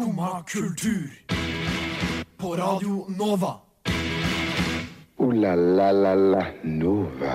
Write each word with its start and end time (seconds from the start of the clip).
Skumma 0.00 0.42
kultur. 0.48 1.10
På 2.36 2.56
Radio 2.56 3.04
Nova. 3.18 3.50
O-la-la-la-la 5.16 6.46
Nova. 6.64 7.34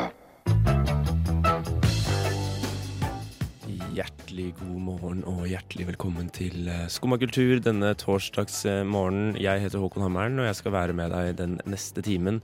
Hjertelig 3.94 4.56
god 4.58 4.82
morgen 4.82 5.22
og 5.30 5.46
hjertelig 5.46 5.92
velkommen 5.92 6.34
til 6.34 6.66
eh, 6.66 6.88
Skumma 6.90 7.22
kultur 7.22 7.62
denne 7.62 7.94
torsdagsmorgenen. 8.02 9.38
Jeg 9.38 9.62
heter 9.62 9.86
Håkon 9.86 10.08
Hammeren, 10.08 10.42
og 10.42 10.50
jeg 10.50 10.58
skal 10.64 10.74
være 10.74 10.98
med 10.98 11.14
deg 11.14 11.38
den 11.38 11.60
neste 11.70 12.02
timen. 12.02 12.42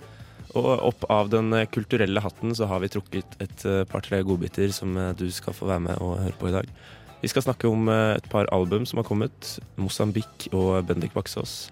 Og 0.53 0.69
opp 0.91 1.09
av 1.09 1.33
den 1.33 1.49
eh, 1.57 1.65
kulturelle 1.65 2.21
hatten 2.21 2.53
så 2.53 2.69
har 2.69 2.85
vi 2.85 2.93
trukket 2.93 3.41
et 3.41 3.65
eh, 3.65 3.87
par-tre 3.89 4.21
godbiter 4.21 4.69
som 4.69 4.93
du 5.17 5.31
skal 5.33 5.57
få 5.57 5.73
være 5.73 5.87
med 5.89 5.97
og 5.97 6.19
høre 6.21 6.37
på 6.37 6.53
i 6.53 6.59
dag. 6.61 6.75
Vi 7.21 7.29
skal 7.29 7.45
snakke 7.45 7.69
om 7.69 7.89
eh, 7.89 8.17
et 8.17 8.27
par 8.29 8.49
album 8.51 8.85
som 8.89 8.97
har 9.01 9.05
kommet. 9.05 9.55
Mosambik 9.77 10.49
og 10.51 10.85
Bendik 10.89 11.13
Baksås. 11.13 11.69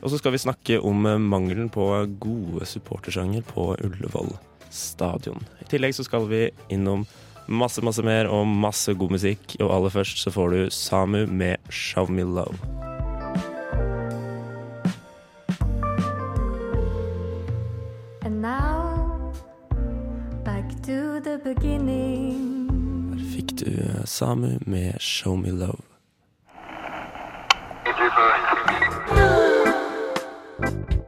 Og 0.00 0.10
så 0.12 0.20
skal 0.20 0.32
vi 0.32 0.40
snakke 0.40 0.80
om 0.80 1.06
eh, 1.06 1.20
mangelen 1.20 1.68
på 1.72 1.84
gode 2.20 2.66
supportersanger 2.66 3.44
på 3.44 3.74
Ullevål 3.84 4.32
stadion. 4.70 5.44
I 5.60 5.68
tillegg 5.70 5.94
så 5.96 6.04
skal 6.06 6.26
vi 6.30 6.48
innom 6.72 7.06
masse, 7.46 7.82
masse 7.84 8.02
mer 8.04 8.28
og 8.32 8.46
masse 8.48 8.94
god 8.98 9.16
musikk. 9.18 9.58
Og 9.60 9.70
aller 9.70 9.94
først 9.94 10.24
så 10.24 10.32
får 10.32 10.50
du 10.50 10.60
Samu 10.70 11.26
med 11.26 11.56
'Show 11.68 12.08
Me 12.10 12.22
Love'. 12.22 12.56
And 18.24 18.42
now, 18.42 19.32
back 20.44 20.64
to 20.82 21.20
the 21.20 21.38
beginning. 21.44 22.15
Du 23.76 24.06
Samu 24.06 24.58
med 24.66 24.96
'Show 25.00 25.36
Me 25.36 25.50
Love'. 25.50 25.82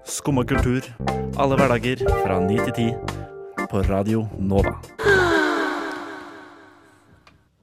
Skumma 0.05 0.45
kultur. 0.45 0.85
Alle 1.39 1.57
hverdager 1.57 2.03
fra 2.25 2.39
ni 2.45 2.59
til 2.67 2.75
ti 2.77 2.87
på 3.71 3.81
Radio 3.89 4.27
Nova. 4.41 4.75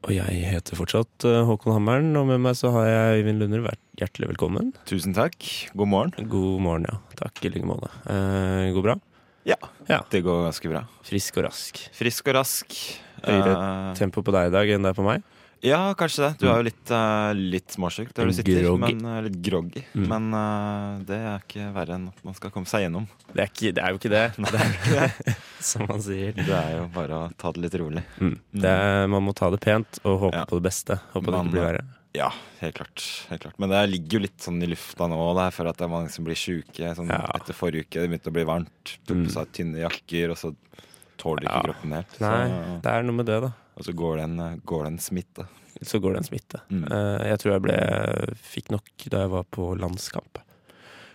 Og 0.06 0.12
jeg 0.14 0.42
heter 0.46 0.78
fortsatt 0.78 1.26
eh, 1.26 1.40
Håkon 1.50 1.74
Hammeren, 1.74 2.12
og 2.20 2.28
med 2.30 2.42
meg 2.46 2.58
så 2.58 2.70
har 2.76 2.86
jeg 2.90 3.22
Øyvind 3.24 3.42
Lunder. 3.42 3.64
Vært 3.66 3.82
hjertelig 4.02 4.32
velkommen. 4.36 4.74
Tusen 4.86 5.16
takk. 5.18 5.38
God 5.74 5.90
morgen. 5.90 6.28
God 6.30 6.62
morgen, 6.62 6.86
ja. 6.90 7.00
Takk 7.18 7.42
i 7.46 7.54
like 7.56 7.66
måte. 7.66 7.90
Eh, 8.10 8.70
går 8.76 8.86
bra? 8.86 8.98
Ja, 9.46 9.58
Ja. 9.90 10.02
det 10.10 10.22
går 10.26 10.46
ganske 10.48 10.70
bra. 10.70 10.84
Frisk 11.06 11.38
og 11.38 11.46
rask. 11.50 11.82
Frisk 11.94 12.30
og 12.30 12.38
rask. 12.38 12.78
Høyere 13.24 13.56
Eh, 13.56 13.94
Tempo 13.96 14.22
på 14.26 14.32
deg 14.36 14.50
i 14.50 14.54
dag 14.54 14.70
enn 14.76 14.84
det 14.84 14.90
er 14.92 14.98
på 15.00 15.06
meg? 15.08 15.24
ja, 15.66 15.80
kanskje 15.98 16.22
det. 16.28 16.32
Du 16.38 16.46
er 16.52 16.58
jo 16.60 16.66
litt, 16.68 16.92
uh, 16.94 17.32
litt 17.34 17.72
småsjuk 17.74 18.12
der 18.14 18.28
du 18.28 18.34
sitter. 18.38 18.60
Groggy. 18.68 18.94
Men, 19.00 19.06
uh, 19.08 19.22
litt 19.26 19.38
groggy. 19.42 19.82
Mm. 19.96 20.04
Men 20.12 20.28
uh, 20.36 21.00
det 21.08 21.18
er 21.18 21.40
ikke 21.42 21.70
verre 21.74 21.96
enn 21.96 22.08
at 22.12 22.20
man 22.28 22.36
skal 22.38 22.52
komme 22.54 22.70
seg 22.70 22.84
gjennom. 22.86 23.08
Det 23.34 23.40
er, 23.42 23.50
ikke, 23.50 23.72
det 23.74 23.82
er 23.82 23.90
jo 23.96 23.98
ikke 23.98 24.12
det. 24.14 24.26
det 24.52 24.60
er 24.62 24.76
ikke 24.76 24.94
det, 25.26 25.36
som 25.72 25.88
man 25.90 26.04
sier. 26.06 26.36
Det 26.38 26.54
er 26.54 26.76
jo 26.78 26.84
bare 26.94 27.18
å 27.18 27.32
ta 27.40 27.52
det 27.56 27.64
litt 27.66 27.78
rolig. 27.82 28.04
Mm. 28.22 28.36
Det 28.62 28.70
er, 28.76 29.08
man 29.16 29.26
må 29.26 29.34
ta 29.34 29.50
det 29.56 29.62
pent 29.66 29.98
og 30.04 30.20
håpe 30.28 30.38
Ja. 30.44 30.46
på 30.52 30.60
det 30.60 30.68
beste. 30.68 31.00
Håpe 31.16 31.32
det 31.34 31.40
ikke 31.42 31.56
blir 31.56 31.66
verre. 31.72 31.86
Ja, 32.16 32.30
helt 32.62 32.78
klart. 32.78 33.02
helt 33.28 33.42
klart 33.44 33.58
Men 33.60 33.74
det 33.74 33.82
ligger 33.92 34.20
jo 34.20 34.24
litt 34.24 34.38
sånn 34.40 34.62
i 34.64 34.70
lufta 34.72 35.04
nå 35.12 35.18
det 35.36 35.50
er 35.50 35.56
for 35.58 35.68
at 35.68 35.76
det 35.82 35.84
er 35.84 35.92
mange 35.92 36.14
som 36.14 36.24
blir 36.24 36.38
sjuke. 36.40 36.94
Sånn, 36.96 37.10
Ja. 37.12 37.26
Etter 37.36 37.58
forrige 37.58 37.90
uke 37.90 38.00
det 38.06 38.12
begynte 38.14 38.30
å 38.32 38.38
bli 38.38 38.46
varmt. 38.48 39.00
Tok 39.08 39.18
Mm. 39.18 39.30
seg 39.34 39.50
tynne 39.52 39.82
jakker, 39.82 40.30
og 40.32 40.38
så 40.38 40.54
tåler 41.26 41.50
ikke 41.50 41.62
kroppen 41.68 41.98
helt. 41.98 42.18
Nei, 42.24 42.80
det 42.86 42.96
er 42.96 43.06
noe 43.06 43.20
med 43.20 43.30
det, 43.30 43.42
da. 43.48 43.52
og 43.76 43.88
så 43.88 43.96
går 43.98 44.20
det 44.22 44.26
en, 44.30 44.42
går 44.64 44.86
det 44.86 44.92
en 44.94 45.04
smitte. 45.04 45.48
Så 45.84 46.00
går 46.00 46.16
det 46.16 46.24
en 46.24 46.28
smitte. 46.30 46.62
Mm. 46.72 46.86
Eh, 46.88 47.24
jeg 47.32 47.42
tror 47.42 47.56
jeg 47.58 47.64
ble, 47.66 47.78
fikk 48.54 48.72
nok 48.72 49.08
da 49.12 49.26
jeg 49.26 49.32
var 49.34 49.48
på 49.58 49.74
landskamp. 49.80 50.40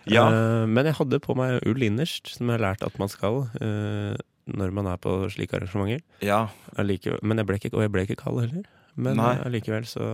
Ja. 0.09 0.27
Eh, 0.27 0.65
men 0.69 0.89
jeg 0.89 0.97
hadde 0.99 1.21
på 1.23 1.33
meg 1.37 1.63
ull 1.69 1.87
innerst, 1.87 2.35
som 2.35 2.49
jeg 2.49 2.59
har 2.59 2.67
lært 2.67 2.85
at 2.85 2.99
man 3.01 3.09
skal 3.11 3.45
eh, 3.61 4.19
når 4.51 4.73
man 4.73 4.89
er 4.89 5.01
på 5.01 5.15
slike 5.31 5.57
arrangementer. 5.57 6.03
ja. 6.25 6.47
Men 6.77 7.41
jeg 7.41 7.47
ble 7.47 7.59
ikke, 7.59 7.73
og 7.75 7.83
jeg 7.85 7.93
ble 7.93 8.05
ikke 8.07 8.19
kald 8.21 8.41
heller. 8.43 8.65
Men 8.99 9.19
eh, 9.19 9.41
allikevel 9.45 9.85
så 9.87 10.05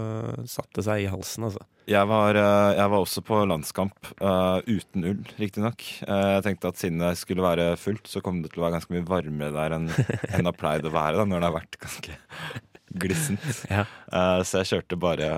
satte 0.49 0.79
det 0.79 0.85
seg 0.85 1.03
i 1.03 1.09
halsen, 1.11 1.47
altså. 1.49 1.63
Jeg 1.89 2.09
var, 2.09 2.37
eh, 2.37 2.77
jeg 2.77 2.91
var 2.93 3.03
også 3.03 3.23
på 3.25 3.39
landskamp 3.47 4.09
uh, 4.19 4.59
uten 4.67 5.07
ull, 5.07 5.21
riktignok. 5.39 5.85
Uh, 6.03 6.35
jeg 6.37 6.45
tenkte 6.45 6.71
at 6.73 6.81
siden 6.81 7.01
det 7.01 7.13
skulle 7.19 7.45
være 7.45 7.71
fullt, 7.79 8.09
så 8.11 8.21
kom 8.23 8.43
det 8.43 8.51
til 8.53 8.61
å 8.61 8.67
være 8.67 8.77
ganske 8.77 8.93
mye 8.93 9.07
varmere 9.07 9.55
der 9.55 9.77
enn 9.77 9.89
enn 10.33 10.43
det 10.43 10.51
har 10.51 10.59
pleid 10.59 10.87
å 10.87 10.93
være 10.93 11.21
da, 11.21 11.25
når 11.25 11.41
det 11.41 11.49
har 11.49 11.57
vært 11.57 11.79
ganske 11.81 12.19
glissent. 13.03 13.49
Ja. 13.71 13.87
Uh, 14.11 14.43
så 14.47 14.61
jeg 14.61 14.71
kjørte 14.73 14.99
bare 14.99 15.31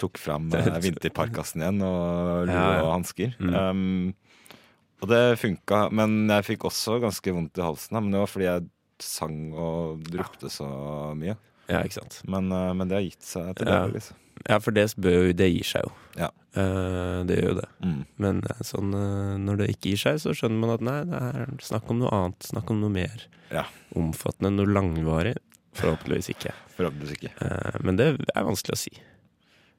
Tok 0.00 0.20
fram 0.20 0.50
vinterparkasen 0.52 1.64
igjen 1.64 1.80
og 1.86 2.48
lue 2.48 2.54
Ja, 2.54 2.68
ja. 2.78 2.84
og 2.84 2.92
hansker. 2.96 3.38
Mm. 3.38 3.54
Um, 3.54 4.54
og 5.04 5.10
det 5.10 5.24
funka, 5.36 5.88
men 5.92 6.22
jeg 6.32 6.46
fikk 6.54 6.64
også 6.70 6.96
ganske 7.02 7.32
vondt 7.36 7.60
i 7.60 7.64
halsen. 7.64 7.98
Men 7.98 8.14
det 8.14 8.22
var 8.22 8.30
fordi 8.30 8.46
jeg 8.48 8.70
sang 9.04 9.40
og 9.52 10.14
ropte 10.14 10.48
så 10.52 10.68
mye. 11.18 11.36
Ja, 11.68 11.80
ikke 11.82 11.98
sant. 12.00 12.20
Men, 12.28 12.50
eh, 12.52 12.72
men 12.76 12.88
det 12.90 12.96
har 12.98 13.04
gitt 13.06 13.22
seg 13.24 13.54
til 13.56 13.68
Ja. 13.70 13.86
det. 13.86 13.94
Liksom. 13.98 14.16
Ja, 14.48 14.58
for 14.60 14.74
det, 14.74 14.84
bør, 14.98 15.28
det 15.36 15.46
gir 15.52 15.64
seg 15.64 15.84
jo. 15.86 15.92
Ja. 16.18 16.28
Uh, 16.56 17.22
det 17.26 17.36
gjør 17.38 17.48
jo 17.52 17.54
det. 17.60 17.68
Mm. 17.82 18.00
Men 18.22 18.40
eh, 18.50 18.60
sånn, 18.66 18.90
når 19.44 19.56
det 19.60 19.68
ikke 19.72 19.92
gir 19.94 20.00
seg, 20.02 20.18
så 20.22 20.34
skjønner 20.36 20.58
man 20.60 20.72
at 20.74 20.84
nei, 20.86 20.96
det 21.08 21.20
er 21.30 21.54
snakk 21.64 21.88
om 21.90 21.98
noe 22.02 22.10
annet. 22.14 22.46
Snakk 22.50 22.70
om 22.74 22.80
noe 22.82 22.92
mer 22.94 23.24
Ja. 23.54 23.64
omfattende, 23.96 24.52
noe 24.58 24.66
langvarig. 24.70 25.36
Forhåpentligvis 25.78 26.28
ikke. 26.34 26.52
Forhåpentligvis 26.76 27.16
ikke. 27.18 27.32
Uh, 27.40 27.78
men 27.86 27.96
det 27.98 28.08
er 28.34 28.44
vanskelig 28.46 28.74
å 28.76 28.82
si. 28.84 28.92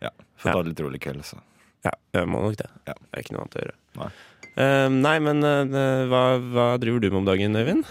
Ja. 0.03 0.11
Får 0.41 0.51
ta 0.57 0.63
det 0.63 0.73
litt 0.73 0.83
rolig 0.87 0.99
i 1.01 1.05
kveld, 1.07 1.23
så. 1.27 1.39
Ja, 1.85 1.91
jeg 2.17 2.27
må 2.31 2.41
nok 2.43 2.57
det. 2.59 2.69
Ja. 2.87 2.95
Det 2.95 3.11
er 3.19 3.23
ikke 3.27 3.35
noe 3.35 3.43
annet 3.45 3.59
å 3.59 3.65
gjøre. 3.65 3.77
Nei. 4.01 4.09
Uh, 4.55 4.87
nei, 4.95 5.17
men 5.19 5.43
hva, 6.09 6.23
hva 6.39 6.67
driver 6.79 7.03
du 7.03 7.09
med 7.11 7.19
om 7.21 7.27
dagen, 7.27 7.59
Øyvind? 7.59 7.83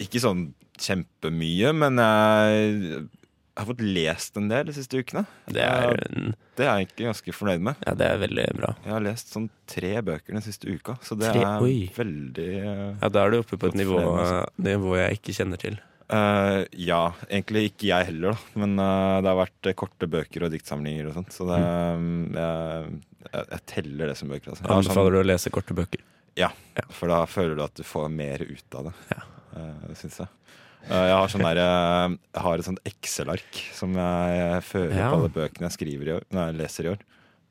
Ikke 0.00 0.20
sånn 0.22 0.48
kjempemye, 0.80 1.72
men 1.76 2.00
jeg 2.00 3.02
har 3.60 3.66
fått 3.68 3.82
lest 3.84 4.36
en 4.40 4.48
del 4.48 4.70
de 4.70 4.74
siste 4.76 5.00
ukene. 5.02 5.26
Det 5.52 5.60
er, 5.66 5.98
en- 6.08 6.34
det 6.56 6.64
er 6.64 6.70
jeg 6.70 6.86
egentlig 6.86 7.06
ganske 7.10 7.34
fornøyd 7.36 7.60
med. 7.66 7.76
ja, 7.86 7.94
det 7.98 8.06
er 8.06 8.18
veldig 8.22 8.46
bra. 8.56 8.74
Jeg 8.84 8.92
har 8.94 9.00
lest 9.04 9.32
sånn 9.34 9.50
tre 9.68 9.92
bøker 10.06 10.32
den 10.36 10.44
siste 10.44 10.70
uka, 10.70 10.96
så 11.04 11.18
det 11.18 11.32
Tre? 11.34 11.42
er 11.44 11.60
Oi. 11.66 11.90
veldig 11.94 12.48
eh, 12.62 12.96
Ja, 13.02 13.08
Da 13.08 13.24
er 13.26 13.30
du 13.30 13.38
oppe 13.42 13.58
på 13.60 13.68
et 13.68 13.74
nivå, 13.80 14.00
nivå 14.58 14.96
jeg 14.96 15.18
ikke 15.20 15.36
kjenner 15.36 15.58
til. 15.60 15.78
Uh, 16.10 16.64
Ja, 16.74 17.12
egentlig 17.30 17.70
ikke 17.70 17.86
jeg 17.92 18.06
heller, 18.08 18.32
da. 18.32 18.38
Men 18.58 18.78
uh, 18.80 19.20
det 19.22 19.30
har 19.30 19.38
vært 19.46 19.76
korte 19.78 20.08
bøker 20.10 20.42
og 20.48 20.50
diktsamlinger 20.50 21.06
og 21.10 21.14
sånt, 21.14 21.30
så 21.36 21.46
det 21.46 21.60
Mm. 21.60 22.32
jeg, 22.34 23.02
jeg, 23.32 23.44
jeg 23.50 23.66
teller 23.66 24.06
det 24.10 24.16
som 24.16 24.28
bøker. 24.28 24.50
Altså. 24.50 24.64
Jeg 24.64 24.72
har 24.74 24.82
sånn- 24.82 25.12
du 25.12 25.20
å 25.20 25.26
lese 25.26 25.50
korte 25.54 25.74
bøker? 25.76 26.00
Ja, 26.36 26.48
For 26.90 27.08
da 27.08 27.24
føler 27.26 27.56
du 27.56 27.62
at 27.62 27.74
du 27.74 27.82
får 27.84 28.08
mer 28.10 28.38
ut 28.42 28.74
av 28.74 28.84
det. 28.88 28.94
Ja. 29.12 29.22
Uh, 29.54 29.94
syns 29.94 30.18
jeg. 30.18 30.28
Eh, 30.88 31.06
jeg 31.10 31.16
har 31.18 31.28
sånn 31.28 31.44
der, 31.44 31.58
eh, 31.60 32.16
Jeg 32.34 32.42
har 32.42 32.58
et 32.58 32.64
sånt 32.64 32.80
Excel-ark 32.88 33.58
som 33.76 33.92
jeg 33.94 34.62
fører 34.64 34.96
Ja. 34.96 35.10
på 35.10 35.18
alle 35.20 35.28
bøkene 35.34 35.68
jeg 35.68 35.76
skriver 35.76 36.08
i 36.08 36.14
år 36.18 36.24
Nei, 36.32 36.46
leser 36.52 36.84
i 36.88 36.92
år. 36.94 36.98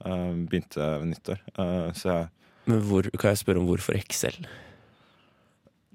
Eh, 0.05 0.33
begynte 0.49 0.75
ved 0.99 1.07
nyttår. 1.13 1.39
Så 1.93 2.03
jeg 2.09 2.29
Men 2.65 2.81
hvor, 2.81 3.03
kan 3.17 3.31
jeg 3.35 3.37
spørre 3.45 3.59
om 3.61 3.67
hvorfor 3.67 3.95
Excel? 3.95 4.35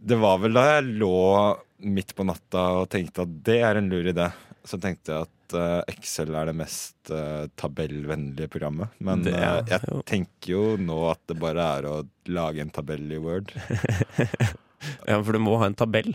Det 0.04 0.18
var 0.20 0.38
vel 0.38 0.52
da 0.52 0.80
jeg 0.80 0.98
lå 1.00 1.58
midt 1.80 2.14
på 2.14 2.24
natta 2.26 2.64
og 2.82 2.88
tenkte 2.90 3.22
at 3.24 3.42
det 3.44 3.60
er 3.62 3.76
en 3.78 3.88
lur 3.90 4.04
idé. 4.04 4.30
Så 4.64 4.78
tenkte 4.80 5.12
jeg 5.12 5.22
at 5.28 5.88
Excel 5.88 6.34
er 6.34 6.46
det 6.46 6.54
mest 6.56 6.94
tabellvennlige 7.56 8.48
programmet. 8.50 8.88
Men 9.00 9.22
Det 9.22 9.34
eh, 9.34 9.62
jeg 9.68 9.80
jo. 9.90 10.02
tenker 10.02 10.48
jo 10.54 10.76
nå 10.76 11.10
at 11.10 11.20
det 11.28 11.38
bare 11.38 11.78
er 11.78 11.82
å 11.88 12.06
lage 12.28 12.60
en 12.60 12.70
tabell 12.70 13.10
i 13.12 13.18
Word. 13.18 13.52
Ja, 15.08 15.16
for 15.22 15.32
du 15.32 15.38
må 15.40 15.56
ha 15.58 15.64
en 15.70 15.74
tabell. 15.74 16.10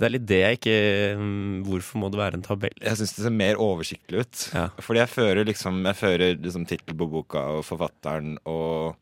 Det 0.00 0.06
er 0.08 0.12
litt 0.14 0.24
det 0.30 0.38
jeg 0.40 0.56
ikke 0.60 0.76
mm, 1.20 1.56
Hvorfor 1.68 2.00
må 2.00 2.08
det 2.12 2.20
være 2.22 2.38
en 2.38 2.44
tabell? 2.46 2.72
Jeg 2.80 2.96
syns 2.96 3.12
det 3.18 3.24
ser 3.26 3.34
mer 3.36 3.58
oversiktlig 3.60 4.22
ut. 4.24 4.46
Ja. 4.56 4.66
Fordi 4.80 5.02
jeg 5.02 5.12
fører 5.12 5.44
liksom 5.50 5.82
Jeg 5.84 5.98
fører 6.00 6.34
liksom 6.40 6.64
tittel 6.70 6.96
på 6.96 7.08
boka 7.18 7.42
og 7.58 7.62
forfatteren 7.68 8.38
og 8.48 8.96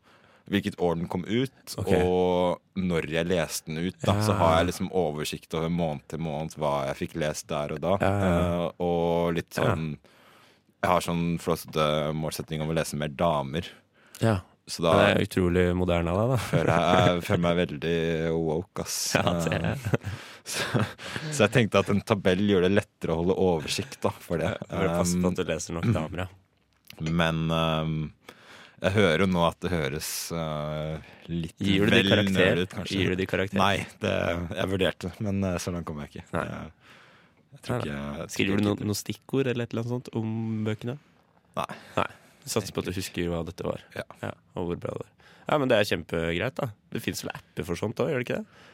hvilket 0.49 0.79
år 0.81 0.95
den 0.97 1.05
kom 1.05 1.21
ut, 1.29 1.73
okay. 1.77 1.99
og 2.01 2.57
når 2.81 3.05
jeg 3.13 3.27
leste 3.29 3.69
den 3.69 3.83
ut. 3.85 3.97
Da, 4.01 4.15
Ja. 4.17 4.23
Så 4.25 4.33
har 4.33 4.55
jeg 4.57 4.71
liksom 4.71 4.87
oversikt 4.97 5.53
over 5.53 5.69
måned 5.69 6.07
til 6.09 6.23
måned 6.25 6.55
hva 6.57 6.71
jeg 6.87 6.97
fikk 7.03 7.13
lest 7.21 7.45
der 7.51 7.75
og 7.75 7.83
da. 7.83 7.91
Ja. 8.01 8.13
Eh, 8.25 8.63
og 8.81 9.35
litt 9.37 9.53
sånn 9.53 9.91
Jeg 10.81 10.89
har 10.89 11.05
sånn 11.05 11.37
flåsete 11.43 11.85
målsetting 12.17 12.63
om 12.65 12.71
å 12.73 12.77
lese 12.79 12.97
mer 12.97 13.13
damer. 13.13 13.69
Ja, 14.23 14.39
Så 14.65 14.81
da 14.81 14.95
Det 14.97 15.05
er 15.11 15.27
utrolig 15.27 15.67
moderne 15.77 16.09
av 16.13 16.17
deg, 16.17 16.33
da. 16.33 16.41
føler 16.49 16.73
jeg, 16.73 17.05
jeg 17.13 17.23
føler 17.29 17.45
meg 17.45 17.61
veldig 17.61 17.97
woke, 18.33 18.81
ass. 18.89 18.97
Ja, 19.15 19.21
det 19.37 19.53
er- 19.53 19.69
Eh, 19.69 20.09
så, 20.49 20.83
så 21.29 21.45
jeg 21.45 21.53
tenkte 21.55 21.81
at 21.83 21.89
en 21.93 22.01
tabell 22.05 22.41
gjør 22.49 22.65
det 22.67 22.71
lettere 22.73 23.13
å 23.15 23.21
holde 23.21 23.35
oversikt 23.39 23.99
da, 24.03 24.11
for 24.23 24.41
det. 24.41 24.53
Bare 24.69 24.93
pass 24.97 25.15
på 25.15 25.31
at 25.31 25.39
du 25.41 25.43
leser 25.49 25.77
nok 25.77 25.89
damer, 25.95 26.25
ja. 26.25 26.29
men 27.21 27.45
um, 27.53 27.97
jeg 28.79 28.95
hører 28.95 29.25
jo 29.25 29.27
nå 29.31 29.41
at 29.47 29.59
det 29.63 29.71
høres 29.73 30.09
uh, 30.35 30.95
litt 31.31 31.55
Gir 31.63 31.89
vel 31.91 32.31
nerd 32.31 32.63
ut, 32.63 32.73
kanskje. 32.73 32.95
Gir 32.97 33.13
du 33.13 33.19
de 33.19 33.27
karakter? 33.29 33.59
Nei, 33.59 33.83
det, 34.03 34.13
jeg 34.55 34.71
vurderte, 34.71 35.11
men 35.25 35.43
uh, 35.43 35.57
så 35.59 35.73
langt 35.75 35.87
kom 35.89 35.99
jeg 36.03 36.13
ikke. 36.13 36.25
Nei. 36.37 36.45
Jeg, 36.47 36.71
jeg 37.49 37.61
tror 37.65 37.83
ikke 37.83 37.93
jeg- 37.99 38.31
Skriver 38.35 38.59
du 38.61 38.63
tror 38.63 38.79
noen 38.79 38.91
noe 38.91 38.99
stikkord 38.99 39.51
eller 39.51 39.67
et 39.67 39.75
eller 39.75 39.85
annet 39.85 39.95
sånt 39.97 40.11
om 40.15 40.33
bøkene? 40.67 40.97
Nei. 41.59 41.69
Nei. 41.97 42.09
Satser 42.49 42.73
på 42.73 42.81
at 42.81 42.89
du 42.89 42.95
husker 42.95 43.29
hva 43.29 43.43
dette 43.45 43.65
var. 43.67 43.83
Ja. 43.97 44.05
og 44.55 44.69
hvor 44.71 44.79
bra 44.79 44.95
det 44.95 45.03
var. 45.03 45.15
Ja, 45.49 45.57
men 45.57 45.69
det 45.71 45.79
er 45.79 45.87
kjempegreit, 45.89 46.55
da. 46.59 46.69
Det 46.93 47.01
fins 47.03 47.23
vel 47.25 47.33
apper 47.33 47.65
for 47.67 47.79
sånt 47.79 47.99
òg, 48.03 48.11
gjør 48.13 48.21
det 48.21 48.27
ikke 48.27 48.39
det? 48.41 48.65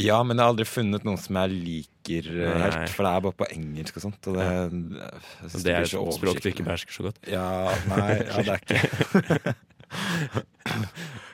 Ja, 0.00 0.22
men 0.24 0.38
jeg 0.38 0.44
har 0.46 0.52
aldri 0.54 0.64
funnet 0.64 1.04
noen 1.04 1.18
som 1.20 1.36
jeg 1.36 1.52
liker 1.52 2.28
eh, 2.32 2.54
Nei. 2.56 2.62
helt. 2.70 2.94
For 2.96 3.04
det 3.04 3.10
er 3.12 3.24
bare 3.26 3.38
på 3.42 3.48
engelsk 3.52 3.98
og 4.00 4.04
sånt. 4.06 4.28
Og 4.32 4.38
det, 4.38 4.46
jeg 4.48 4.70
synes 4.72 5.58
Og 5.58 5.66
det 5.66 5.74
er 5.74 5.82
blir 5.84 5.90
så 5.92 6.06
et 6.06 6.16
språk 6.16 6.22
du 6.22 6.22
ikke 6.22 6.32
oversiktlig. 6.32 6.64
behersker 6.70 6.96
så 6.96 7.02
godt. 7.08 7.20
Ja, 7.28 7.48
nei, 7.92 8.08
ja, 8.22 8.36
det 8.40 8.52
er 8.52 8.60
ikke 8.64 9.54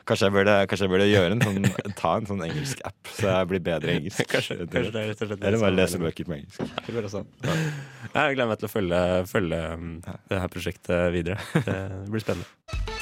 Kanskje 0.08 0.24
jeg 0.30 0.32
burde, 0.32 0.52
kanskje 0.70 0.86
jeg 0.86 0.90
burde 0.94 1.06
gjøre 1.10 1.34
en 1.36 1.42
sånn, 1.44 1.66
ta 1.98 2.14
en 2.16 2.26
sånn 2.30 2.40
engelsk 2.46 2.80
app, 2.88 3.10
så 3.12 3.26
jeg 3.28 3.48
blir 3.50 3.60
bedre 3.66 3.92
i 3.92 3.98
engelsk. 4.00 4.24
Kanskje, 4.32 4.56
kanskje 4.72 4.92
det 4.94 5.02
er 5.02 5.10
rett 5.12 5.20
og 5.22 5.28
slett 5.28 5.42
det 5.42 5.50
Eller 5.50 5.60
som 5.60 5.66
bare 5.66 5.74
er- 5.74 5.80
lese 5.82 6.00
bøker 6.00 6.30
på 6.30 6.36
engelsk. 6.38 6.78
Det 6.88 7.10
sånn. 7.12 7.28
Jeg 7.44 8.38
gleder 8.38 8.48
meg 8.48 8.62
til 8.62 8.70
å 8.70 8.72
følge, 8.72 9.02
følge 9.28 9.60
um, 9.76 9.90
det 10.32 10.40
her 10.40 10.54
prosjektet 10.56 11.12
videre. 11.12 11.38
Det 11.68 11.78
blir 12.08 12.24
spennende. 12.24 12.97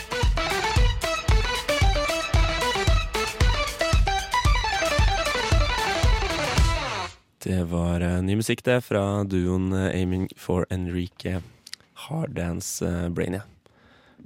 Det 7.47 7.61
var 7.71 8.03
eh, 8.03 8.19
ny 8.27 8.35
musikk, 8.41 8.65
det, 8.67 8.81
fra 8.83 9.23
duoen 9.23 9.71
eh, 9.71 9.93
Aiming 9.95 10.27
for 10.35 10.67
Enrique 10.75 11.39
Harddance 12.07 12.83
uh, 12.83 13.07
Brainia. 13.07 13.45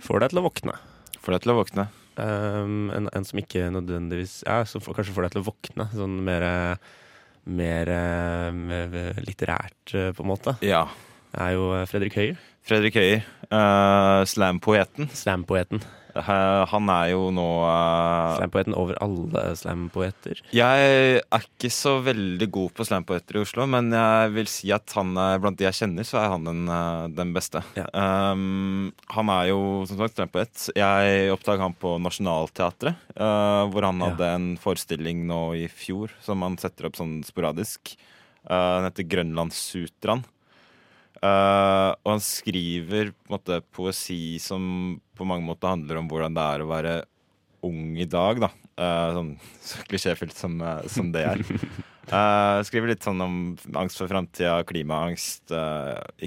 Får 0.00 0.22
deg 0.22 0.32
til 0.32 0.40
å 0.40 0.44
våkne. 0.46 0.76
Får 1.20 1.36
deg 1.36 1.44
til 1.44 1.52
å 1.52 1.56
våkne. 1.58 1.84
Um, 2.16 2.88
en, 2.96 3.10
en 3.14 3.24
som 3.24 3.38
ikke 3.38 3.68
nødvendigvis 3.72 4.40
Ja, 4.42 4.64
som 4.68 4.82
får, 4.82 4.96
kanskje 4.98 5.14
får 5.14 5.26
deg 5.26 5.34
til 5.34 5.42
å 5.44 5.48
våkne. 5.50 5.86
Sånn 5.94 6.16
mer 6.24 6.46
Mer 7.50 7.88
mer 8.52 8.96
litterært, 9.24 9.94
eh, 9.96 10.10
på 10.12 10.22
en 10.22 10.28
måte. 10.28 10.56
Ja. 10.64 10.82
Det 11.32 11.40
er 11.40 11.54
jo 11.56 11.70
eh, 11.76 11.86
Fredrik 11.88 12.16
Høyer. 12.18 12.42
Fredrik 12.66 12.98
Høyer, 13.00 13.24
uh, 13.48 14.20
slampoeten. 14.28 15.08
Slampoeten. 15.16 15.80
Han 16.14 16.88
er 16.92 17.10
jo 17.12 17.30
nå 17.34 17.44
uh, 17.64 18.36
Slampoeten 18.38 18.74
over 18.78 18.98
alle 19.04 19.42
slampoeter. 19.58 20.40
Jeg 20.54 20.88
er 21.20 21.44
ikke 21.46 21.70
så 21.72 21.96
veldig 22.04 22.48
god 22.52 22.72
på 22.76 22.86
slampoeter 22.88 23.38
i 23.38 23.42
Oslo, 23.44 23.66
men 23.70 23.90
jeg 23.94 24.32
vil 24.34 24.50
si 24.50 24.72
at 24.74 24.92
han 24.96 25.12
er, 25.20 25.38
blant 25.42 25.58
de 25.60 25.66
jeg 25.68 25.78
kjenner, 25.82 26.06
så 26.08 26.18
er 26.22 26.32
han 26.34 26.46
den, 26.48 26.62
eh, 26.70 27.06
den 27.16 27.32
beste. 27.36 27.62
Ja. 27.78 27.86
Um, 27.94 28.90
han 29.14 29.32
er 29.32 29.50
jo 29.52 29.60
som 29.88 30.00
sagt 30.00 30.18
slampoet. 30.18 30.66
Jeg 30.76 31.30
oppdaga 31.34 31.68
han 31.68 31.76
på 31.78 31.94
Nationaltheatret, 32.02 32.98
uh, 33.16 33.68
hvor 33.70 33.86
han 33.86 34.00
Ja. 34.00 34.10
hadde 34.10 34.32
en 34.34 34.48
forestilling 34.60 35.26
nå 35.28 35.40
i 35.60 35.66
fjor 35.68 36.10
som 36.24 36.42
han 36.46 36.56
setter 36.60 36.88
opp 36.88 36.96
sånn 36.98 37.20
sporadisk. 37.26 37.94
Uh, 38.48 38.80
den 38.80 38.88
heter 38.90 39.08
Grønlandssutraen. 39.14 40.24
Eh, 41.20 41.90
og 42.00 42.14
han 42.14 42.22
skriver 42.24 43.10
på 43.12 43.34
måte 43.34 43.60
poesi 43.76 44.38
som 44.40 44.96
på 45.16 45.26
mange 45.28 45.44
måter 45.44 45.74
handler 45.74 46.00
om 46.00 46.08
hvordan 46.08 46.36
det 46.36 46.44
er 46.54 46.64
å 46.64 46.70
være 46.70 46.94
ung 47.68 47.98
i 48.00 48.08
dag, 48.08 48.40
da. 48.40 48.48
Uh, 48.80 49.10
sånn 49.12 49.32
så 49.68 49.82
klisjéfylt 49.90 50.36
som, 50.36 50.54
uh, 50.64 50.80
som 50.88 51.10
det 51.12 51.26
er. 51.28 51.42
Skriver 52.66 52.90
litt 52.90 53.04
sånn 53.04 53.20
om 53.22 53.34
angst 53.78 54.00
for 54.00 54.10
framtida, 54.10 54.56
klimaangst, 54.66 55.52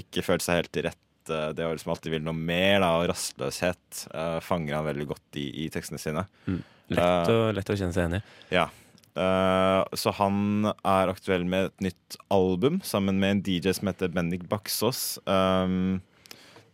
ikke 0.00 0.22
følt 0.24 0.40
seg 0.40 0.62
helt 0.62 0.70
til 0.72 0.86
rette, 0.86 1.40
det 1.58 1.66
å 1.66 1.74
liksom 1.74 1.92
alltid 1.92 2.14
vil 2.14 2.22
noe 2.24 2.32
mer, 2.38 2.78
da, 2.80 2.94
og 3.02 3.10
rastløshet 3.10 4.06
fanger 4.46 4.78
han 4.78 4.86
veldig 4.86 5.06
godt 5.10 5.36
i, 5.42 5.44
i 5.60 5.68
tekstene 5.74 6.00
sine. 6.00 6.24
Lett, 6.88 7.28
å, 7.28 7.50
lett 7.52 7.68
å 7.68 7.76
kjenne 7.76 7.92
seg 7.92 8.06
enig 8.06 8.22
i. 8.22 8.56
Ja. 8.56 8.64
Eh, 9.14 9.82
så 9.94 10.10
han 10.18 10.72
er 10.72 11.12
aktuell 11.12 11.46
med 11.46 11.70
et 11.70 11.86
nytt 11.90 12.18
album 12.34 12.80
sammen 12.86 13.20
med 13.22 13.36
en 13.36 13.44
DJ 13.46 13.76
som 13.78 13.90
heter 13.90 14.10
Bendik 14.14 14.48
Baksås. 14.50 15.20
Um, 15.26 16.02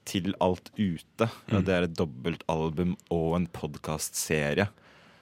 til 0.08 0.32
Alt 0.42 0.72
Ute. 0.78 1.28
Mm. 1.50 1.60
Det 1.66 1.74
er 1.74 1.86
et 1.86 1.94
dobbeltalbum 1.94 2.96
og 3.14 3.36
en 3.36 3.46
podkastserie. 3.52 4.66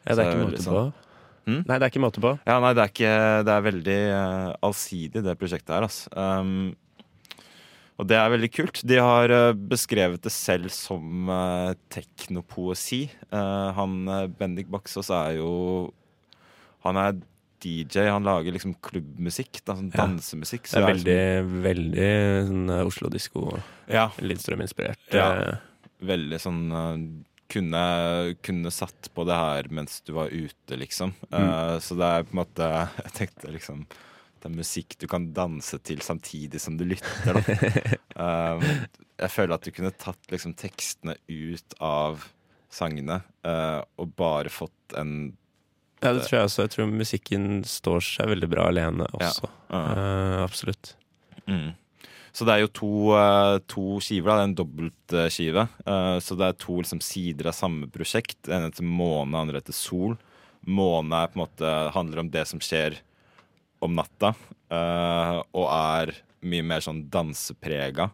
Ja, 0.06 0.14
det 0.14 0.22
er 0.22 0.30
ikke 0.30 0.46
måte 0.46 0.64
sånn. 0.64 0.78
på. 0.78 1.08
Mm? 1.48 1.62
Nei, 1.64 1.76
det 1.76 1.82
er 1.82 1.90
ikke 1.90 2.04
måte 2.04 2.22
på. 2.22 2.34
Ja, 2.46 2.58
nei, 2.62 2.74
det 2.76 2.84
er, 2.84 2.92
ikke, 2.92 3.14
det 3.48 3.54
er 3.54 3.64
veldig 3.66 3.98
uh, 4.12 4.50
allsidig, 4.68 5.24
det 5.24 5.38
prosjektet 5.40 5.74
her. 5.74 5.88
Altså. 5.88 6.12
Um, 6.14 6.76
og 7.98 8.06
det 8.06 8.14
er 8.14 8.30
veldig 8.30 8.50
kult. 8.54 8.80
De 8.86 8.98
har 9.02 9.32
eh, 9.34 9.56
beskrevet 9.72 10.22
det 10.22 10.30
selv 10.30 10.70
som 10.70 11.26
uh, 11.26 11.72
teknopoesi. 11.90 13.08
Uh, 13.32 13.74
han 13.74 13.96
Bendik 14.38 14.68
Baksås 14.70 15.10
er 15.10 15.40
jo 15.40 15.48
Han 16.88 17.00
er 17.00 17.20
DJ, 17.58 18.06
han 18.12 18.26
lager 18.26 18.54
liksom 18.54 18.76
klubbmusikk, 18.84 19.62
da, 19.64 19.74
sånn 19.78 19.90
dansemusikk. 19.90 20.68
Det 20.68 20.76
er 20.78 20.84
så 20.84 20.90
veldig, 20.92 21.22
veldig 21.64 22.10
sånn 22.50 22.74
eh, 22.74 22.84
Oslo-disko, 22.86 23.46
Ja, 23.90 24.08
Lindstrøm-inspirert. 24.22 25.02
Ja. 25.14 25.30
eh, 25.42 25.88
veldig 26.06 26.38
sånn 26.42 26.60
eh, 26.70 27.00
kunne, 27.48 27.82
kunne 28.44 28.70
satt 28.74 29.10
på 29.14 29.24
det 29.26 29.38
her 29.40 29.70
mens 29.74 30.02
du 30.06 30.12
var 30.18 30.30
ute, 30.30 30.78
liksom. 30.78 31.14
Mm. 31.32 31.48
Uh, 31.48 31.76
så 31.82 31.96
det 31.98 32.12
er 32.12 32.28
på 32.28 32.36
en 32.36 32.42
måte 32.42 32.68
Jeg 33.06 33.14
tenkte 33.16 33.52
liksom 33.54 33.86
Det 33.88 34.50
er 34.50 34.54
musikk 34.54 34.98
du 35.00 35.06
kan 35.10 35.30
danse 35.34 35.80
til 35.80 36.04
samtidig 36.04 36.60
som 36.62 36.76
du 36.78 36.84
lytter, 36.92 37.40
da. 37.40 37.96
uh, 38.20 38.68
jeg 39.24 39.34
føler 39.34 39.56
at 39.56 39.66
du 39.66 39.72
kunne 39.74 39.94
tatt 39.96 40.30
liksom 40.30 40.54
tekstene 40.60 41.16
ut 41.26 41.78
av 41.82 42.28
sangene 42.70 43.22
uh, 43.48 43.80
og 43.96 44.12
bare 44.14 44.52
fått 44.52 44.94
en 45.00 45.32
Ja, 46.00 46.12
det 46.14 46.22
tror 46.28 46.36
jeg 46.38 46.46
også. 46.48 46.62
Jeg 46.66 46.70
tror 46.76 46.90
musikken 46.92 47.46
står 47.66 48.00
seg 48.06 48.28
veldig 48.30 48.48
bra 48.52 48.68
alene 48.70 49.06
Ja. 49.18 49.28
også. 49.32 49.48
eh, 49.70 49.76
Uh, 49.78 50.42
absolutt. 50.44 50.94
Mm. 51.48 51.74
Så 52.32 52.44
det 52.46 52.54
er 52.54 52.60
jo 52.60 52.68
to, 52.68 52.90
eh, 53.18 53.58
to 53.66 53.98
skiver, 54.00 54.28
da. 54.30 54.36
Det 54.36 54.42
er 54.44 54.48
en 54.48 54.54
dobbeltskive. 54.54 55.68
Uh, 55.86 56.18
så 56.22 56.36
det 56.38 56.46
er 56.46 56.52
to 56.60 56.76
liksom, 56.82 57.00
sider 57.02 57.48
av 57.50 57.56
samme 57.56 57.88
prosjekt. 57.90 58.36
Den 58.46 58.60
ene 58.62 58.70
heter 58.70 58.84
Måne, 58.86 59.32
den 59.32 59.40
andre 59.40 59.60
heter 59.60 59.74
Sol. 59.74 60.16
Måne 60.66 61.24
på 61.32 61.34
en 61.38 61.42
måte, 61.46 61.72
handler 61.94 62.18
om 62.20 62.30
det 62.30 62.46
som 62.46 62.60
skjer 62.60 62.98
om 63.80 63.94
natta, 63.94 64.34
eh, 64.70 65.42
og 65.54 65.66
er 65.70 66.10
mye 66.42 66.64
mer 66.66 66.80
sånn 66.80 67.08
danseprega. 67.08 68.10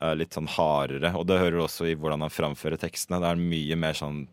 eh, 0.00 0.14
litt 0.16 0.30
sånn 0.34 0.48
hardere. 0.48 1.14
Og 1.14 1.26
det 1.28 1.38
hører 1.38 1.52
du 1.52 1.62
også 1.62 1.86
i 1.86 1.94
hvordan 1.94 2.20
han 2.24 2.30
framfører 2.32 2.76
tekstene. 2.80 3.20
Det 3.20 3.28
er 3.30 3.36
mye 3.36 3.76
mer 3.78 3.92
sånn 3.92 4.26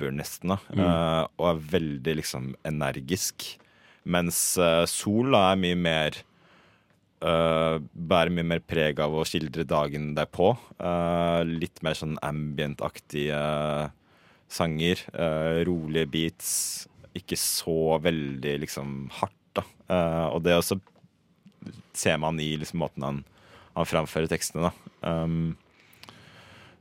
rapper, 0.00 0.16
nesten, 0.16 0.54
da. 0.54 0.58
eh, 0.72 1.26
og 1.38 1.46
er 1.50 1.62
veldig 1.76 2.16
liksom 2.20 2.54
energisk. 2.64 3.58
Mens 4.04 4.56
uh, 4.58 4.86
Sol 4.88 5.30
da, 5.32 5.50
er 5.52 5.60
mye 5.60 5.76
mer 5.76 6.16
uh, 7.22 7.76
Bærer 7.92 8.32
mye 8.32 8.46
mer 8.48 8.62
preg 8.64 9.00
av 9.00 9.12
å 9.12 9.26
skildre 9.28 9.66
dagen 9.68 10.14
derpå. 10.16 10.54
Uh, 10.80 11.44
litt 11.44 11.82
mer 11.82 11.94
sånn 11.94 12.16
ambient-aktige 12.22 13.40
sanger. 14.50 15.04
rolige 15.64 16.08
beats. 16.10 16.88
Ikke 17.14 17.36
så 17.38 18.00
veldig 18.02 18.56
liksom 18.64 19.10
hardt, 19.20 19.36
da. 19.54 19.62
Og 20.32 20.40
det 20.42 20.56
også 20.56 20.80
ser 21.94 22.16
man 22.18 22.40
i 22.42 22.56
liksom 22.58 22.80
måten 22.82 23.04
han, 23.06 23.20
han 23.76 23.86
framfører 23.86 24.26
tekstene, 24.30 24.70
da. 24.70 24.72
Um, 25.06 25.54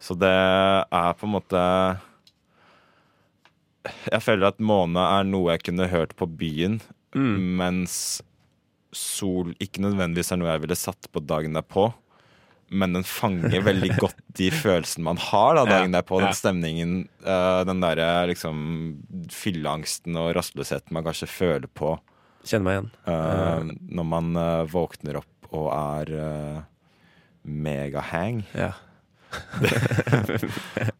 så 0.01 0.15
det 0.17 0.32
er 0.32 1.13
på 1.20 1.27
en 1.27 1.36
måte 1.36 1.62
Jeg 3.88 4.21
føler 4.25 4.50
at 4.51 4.59
Måne 4.59 5.03
er 5.19 5.27
noe 5.27 5.53
jeg 5.53 5.63
kunne 5.69 5.88
hørt 5.91 6.15
på 6.19 6.27
byen, 6.27 6.81
Mm. 7.15 7.55
mens 7.57 7.93
Sol 8.93 9.55
ikke 9.62 9.81
nødvendigvis 9.81 10.31
er 10.31 10.38
noe 10.38 10.51
jeg 10.51 10.62
ville 10.62 10.75
satt 10.77 11.07
på 11.13 11.21
dagen 11.25 11.53
derpå. 11.57 11.88
Men 12.69 12.93
den 12.93 13.05
fanger 13.05 13.63
veldig 13.65 13.89
godt 14.03 14.19
de 14.38 14.50
følelsene 14.53 15.05
man 15.07 15.17
har 15.17 15.55
da, 15.57 15.63
dagen 15.65 15.93
Ja, 15.93 16.01
derpå. 16.01 16.19
Den 16.21 16.38
stemningen, 16.38 16.93
eh, 17.25 17.62
den 17.65 17.81
derre 17.81 18.27
liksom 18.29 18.59
fylleangsten 19.33 20.17
og 20.21 20.36
rastløsheten 20.38 20.93
man 20.93 21.05
kanskje 21.07 21.29
føler 21.29 21.69
på 21.69 21.95
Kjenner 22.45 22.63
meg 22.63 22.75
igjen. 22.77 22.91
Uh, 23.03 23.74
når 24.00 24.05
man 24.07 24.29
uh, 24.39 24.63
våkner 24.71 25.17
opp 25.19 25.50
og 25.51 25.65
er 25.75 26.13
uh, 26.15 26.62
megahang. 27.43 28.45
Ja. 28.55 28.71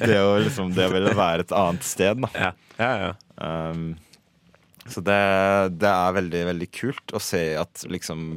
Det 0.00 0.18
å 0.22 0.36
liksom 0.42 0.72
Det 0.76 0.88
ville 0.92 1.12
være 1.16 1.44
et 1.46 1.52
annet 1.56 1.82
sted, 1.86 2.20
da. 2.24 2.30
Ja, 2.34 2.52
ja, 2.78 2.90
ja. 3.06 3.14
Um, 3.70 3.96
så 4.86 5.02
det, 5.02 5.16
det 5.82 5.90
er 5.90 6.12
veldig, 6.14 6.42
veldig 6.52 6.68
kult 6.72 7.14
å 7.16 7.20
se 7.22 7.40
at 7.58 7.82
liksom 7.90 8.36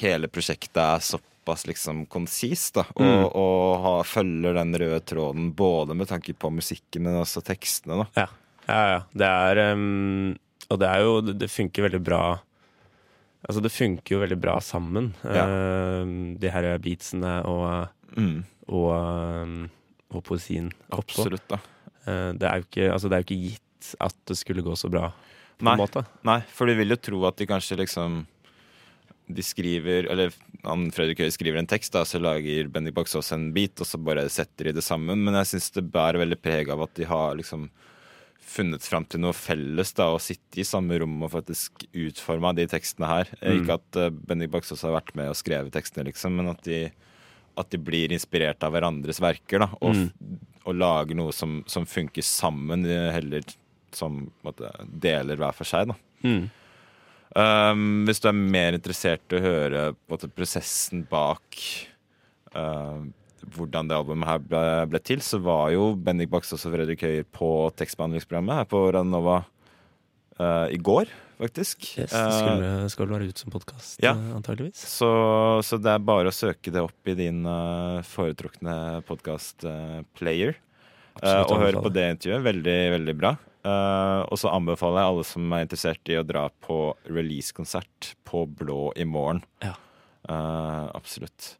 hele 0.00 0.28
prosjektet 0.30 0.76
er 0.82 1.00
såpass 1.02 1.64
liksom 1.66 2.04
konsist, 2.12 2.74
da. 2.76 2.84
Og, 2.94 3.06
Mm. 3.06 3.24
og 3.40 3.80
ha, 3.86 3.94
følger 4.06 4.54
den 4.60 4.74
røde 4.78 5.00
tråden 5.08 5.48
både 5.56 5.96
med 5.96 6.08
tanke 6.12 6.34
på 6.36 6.50
musikken, 6.52 7.02
men 7.08 7.16
også 7.22 7.42
tekstene, 7.42 8.02
da. 8.04 8.06
Ja, 8.20 8.28
ja, 8.68 8.84
ja. 8.92 9.00
Det 9.16 9.26
er 9.26 9.62
um, 9.72 10.36
Og 10.70 10.78
det 10.78 10.86
er 10.86 11.00
jo 11.02 11.16
Det, 11.24 11.32
det 11.40 11.48
funker 11.50 11.88
veldig 11.88 12.02
bra 12.06 12.20
Altså, 13.48 13.62
det 13.64 13.72
funker 13.72 14.14
jo 14.14 14.20
veldig 14.20 14.36
bra 14.38 14.58
sammen, 14.62 15.14
Ja. 15.24 15.46
uh, 15.48 16.04
de 16.38 16.50
her 16.52 16.68
beatsene 16.78 17.38
og, 17.48 17.88
Mm, 18.18 18.44
og, 18.68 18.90
um, 18.92 19.70
og 20.10 20.24
poesien 20.26 20.70
oppå. 20.88 21.02
absolutt, 21.02 21.46
da. 21.50 21.60
Uh, 22.06 22.30
det, 22.34 22.46
er 22.48 22.64
ikke, 22.64 22.90
altså, 22.92 23.10
det 23.10 23.16
er 23.16 23.24
jo 23.24 23.28
ikke 23.28 23.42
gitt 23.48 23.94
at 24.00 24.16
det 24.28 24.36
skulle 24.36 24.64
gå 24.64 24.74
så 24.76 24.90
bra, 24.92 25.10
på 25.60 25.66
Nei. 25.66 25.74
en 25.76 25.82
måte. 25.82 26.04
Nei, 26.26 26.40
for 26.52 26.68
du 26.68 26.76
vil 26.78 26.94
jo 26.94 27.00
tro 27.00 27.24
at 27.28 27.40
de 27.40 27.48
kanskje 27.48 27.80
liksom 27.80 28.22
de 29.30 29.42
skriver 29.46 30.08
Eller 30.10 30.32
han 30.64 30.88
Fredrik 30.90 31.20
Høie 31.22 31.32
skriver 31.32 31.60
en 31.60 31.68
tekst, 31.70 31.92
da, 31.94 32.02
så 32.04 32.20
lager 32.20 32.68
Bendik 32.72 32.96
Baksås 32.96 33.32
en 33.32 33.50
bit, 33.54 33.78
og 33.80 33.88
så 33.88 34.00
bare 34.02 34.26
setter 34.32 34.68
de 34.68 34.74
det 34.76 34.84
sammen. 34.84 35.22
Men 35.24 35.38
jeg 35.40 35.54
syns 35.54 35.70
det 35.76 35.86
bærer 35.92 36.20
veldig 36.20 36.36
preg 36.42 36.72
av 36.72 36.82
at 36.84 36.92
de 36.98 37.06
har 37.08 37.38
liksom 37.38 37.68
funnet 38.50 38.84
fram 38.84 39.06
til 39.06 39.22
noe 39.22 39.36
felles 39.36 39.94
da, 39.96 40.10
og 40.12 40.22
sitte 40.24 40.60
i 40.60 40.66
samme 40.66 40.98
rom 41.00 41.14
og 41.22 41.32
faktisk 41.32 41.84
utforma 41.88 42.52
de 42.56 42.66
tekstene 42.70 43.08
her. 43.08 43.30
Mm. 43.40 43.60
Ikke 43.60 43.78
at 43.78 44.00
uh, 44.00 44.10
Bendik 44.10 44.52
Baksås 44.52 44.82
har 44.84 44.96
vært 44.96 45.14
med 45.18 45.30
og 45.30 45.38
skrevet 45.38 45.72
tekstene, 45.74 46.08
liksom, 46.10 46.36
men 46.40 46.52
at 46.52 46.60
de, 46.66 46.82
at 47.58 47.70
de 47.70 47.78
blir 47.78 48.12
inspirert 48.14 48.62
av 48.62 48.72
hverandres 48.74 49.20
verker. 49.20 49.58
da, 49.64 49.70
Og, 49.80 49.94
Mm. 49.94 50.38
og 50.66 50.74
lager 50.76 51.16
noe 51.16 51.32
som, 51.32 51.62
som 51.66 51.84
funker 51.86 52.22
sammen, 52.22 52.84
eh, 52.86 53.10
heller 53.12 53.42
som 53.92 54.30
måtte, 54.44 54.70
deler 54.86 55.36
hver 55.36 55.52
for 55.54 55.64
seg. 55.64 55.88
da. 55.88 55.94
Mm. 56.22 56.50
Um, 57.36 58.04
hvis 58.06 58.20
du 58.20 58.26
er 58.28 58.32
mer 58.34 58.72
interessert 58.74 59.22
i 59.30 59.36
å 59.38 59.42
høre 59.44 59.94
måtte, 60.10 60.26
prosessen 60.34 61.04
bak 61.08 61.58
uh, 62.56 62.98
hvordan 63.54 63.86
det 63.88 63.94
albumet 63.96 64.26
her 64.26 64.38
ble, 64.42 64.62
ble 64.90 64.98
til, 64.98 65.18
så 65.22 65.38
var 65.40 65.70
jo 65.70 65.94
Bendik 65.94 66.28
Baksås 66.32 66.66
og 66.66 66.74
Fredrik 66.74 67.00
Høyer 67.06 67.24
på 67.30 67.70
tekstbehandlingsprogrammet 67.78 68.58
her 68.58 68.66
på 68.70 68.82
Ranova 68.92 69.44
uh, 70.40 70.66
i 70.70 70.76
går, 70.76 71.06
faktisk. 71.40 71.90
Yes, 71.96 72.12
det 72.12 72.32
skulle, 72.36 72.72
skal 72.92 73.12
være 73.14 73.30
ut 73.30 73.42
som 73.42 73.52
podkast, 73.54 73.98
ja. 74.04 74.14
antageligvis. 74.36 74.80
så, 74.98 75.10
så 75.66 75.80
det 75.80 75.94
er 75.96 76.08
bare 76.12 76.30
å 76.30 76.36
søke 76.36 76.72
det 76.72 76.84
opp 76.84 77.10
i 77.10 77.16
din 77.18 77.42
uh, 77.48 78.00
foretrukne 78.06 79.00
podkast-player. 79.08 80.58
Og 81.20 81.56
høre 81.60 81.82
på 81.82 81.92
det 81.92 82.06
intervjuet. 82.14 82.44
Veldig, 82.46 82.80
veldig 82.94 83.14
bra. 83.18 83.34
Eh, 83.60 84.20
og 84.24 84.38
så 84.40 84.52
anbefaler 84.54 85.02
jeg 85.02 85.12
alle 85.12 85.24
som 85.28 85.52
er 85.52 85.64
interessert 85.66 86.12
i 86.12 86.16
å 86.16 86.26
dra 86.26 86.46
på 86.64 86.78
releasekonsert 87.10 88.14
på 88.28 88.46
Blå 88.48 88.90
i 88.96 89.04
morgen. 89.08 89.42
Ja. 89.64 89.74
Eh, 90.28 90.86
absolutt. 90.96 91.56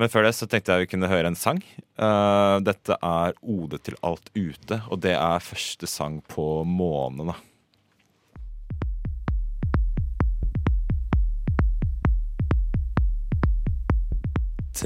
Men 0.00 0.10
før 0.10 0.26
det 0.26 0.34
så 0.36 0.48
tenkte 0.50 0.74
jeg 0.74 0.84
vi 0.84 0.90
kunne 0.90 1.08
høre 1.08 1.30
en 1.30 1.38
sang. 1.38 1.60
Uh, 1.94 2.58
dette 2.66 2.96
er 2.98 3.36
'Ode 3.38 3.78
til 3.78 3.94
alt 4.02 4.26
ute', 4.34 4.80
og 4.90 4.98
det 5.04 5.14
er 5.14 5.38
første 5.38 5.86
sang 5.86 6.18
på 6.26 6.64
månen. 6.66 7.30
da. 7.30 7.36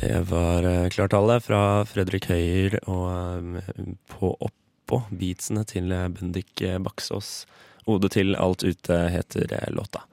Det 0.01 0.21
var 0.31 0.63
klartallet 0.91 1.43
klart 1.43 1.47
fra 1.49 1.61
Fredrik 1.91 2.29
Høyer 2.31 2.77
og 2.87 3.57
eh, 3.59 3.89
på 4.07 4.31
oppå 4.47 5.01
beatsene 5.11 5.65
til 5.67 5.91
eh, 5.91 6.05
Bendik 6.15 6.63
eh, 6.63 6.77
Baksås. 6.79 7.49
Ode 7.91 8.11
til 8.15 8.37
alt 8.39 8.63
ute 8.63 8.99
heter 9.11 9.51
eh, 9.57 9.67
låta. 9.75 10.05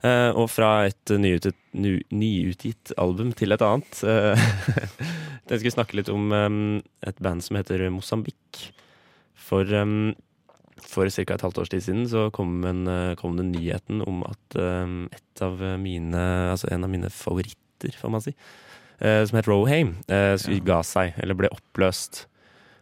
Eh, 0.00 0.30
og 0.32 0.48
fra 0.48 0.86
et 0.88 1.12
nyutgitt, 1.12 1.58
ny, 1.76 1.98
nyutgitt 2.16 2.94
album 2.96 3.34
til 3.36 3.52
et 3.52 3.66
annet. 3.66 4.00
Eh, 4.08 4.48
jeg 5.52 5.60
skulle 5.60 5.76
snakke 5.76 6.00
litt 6.00 6.12
om 6.12 6.32
eh, 6.32 6.60
et 7.04 7.20
band 7.20 7.44
som 7.44 7.60
heter 7.60 7.90
Mosambik. 7.92 8.64
For, 9.36 9.68
eh, 9.68 9.96
for 10.80 11.12
ca. 11.12 11.28
et 11.34 11.44
halvt 11.44 11.60
års 11.60 11.76
tid 11.76 11.84
siden 11.84 12.06
så 12.08 12.30
kom, 12.32 12.62
en, 12.64 12.86
eh, 12.88 13.16
kom 13.20 13.36
den 13.36 13.52
nyheten 13.52 14.00
om 14.00 14.24
at 14.30 14.56
eh, 14.56 15.00
et 15.12 15.44
av 15.44 15.60
mine, 15.76 16.30
altså 16.54 16.72
en 16.72 16.88
av 16.88 16.96
mine 16.96 17.12
favoritter, 17.12 18.00
får 18.00 18.16
man 18.16 18.24
si, 18.24 18.32
eh, 18.32 18.62
som 18.98 19.36
het 19.36 19.48
Rohame, 19.50 19.98
eh, 20.08 20.34
ga 20.66 20.80
seg, 20.86 21.16
eller 21.22 21.36
ble 21.38 21.50
oppløst. 21.52 22.26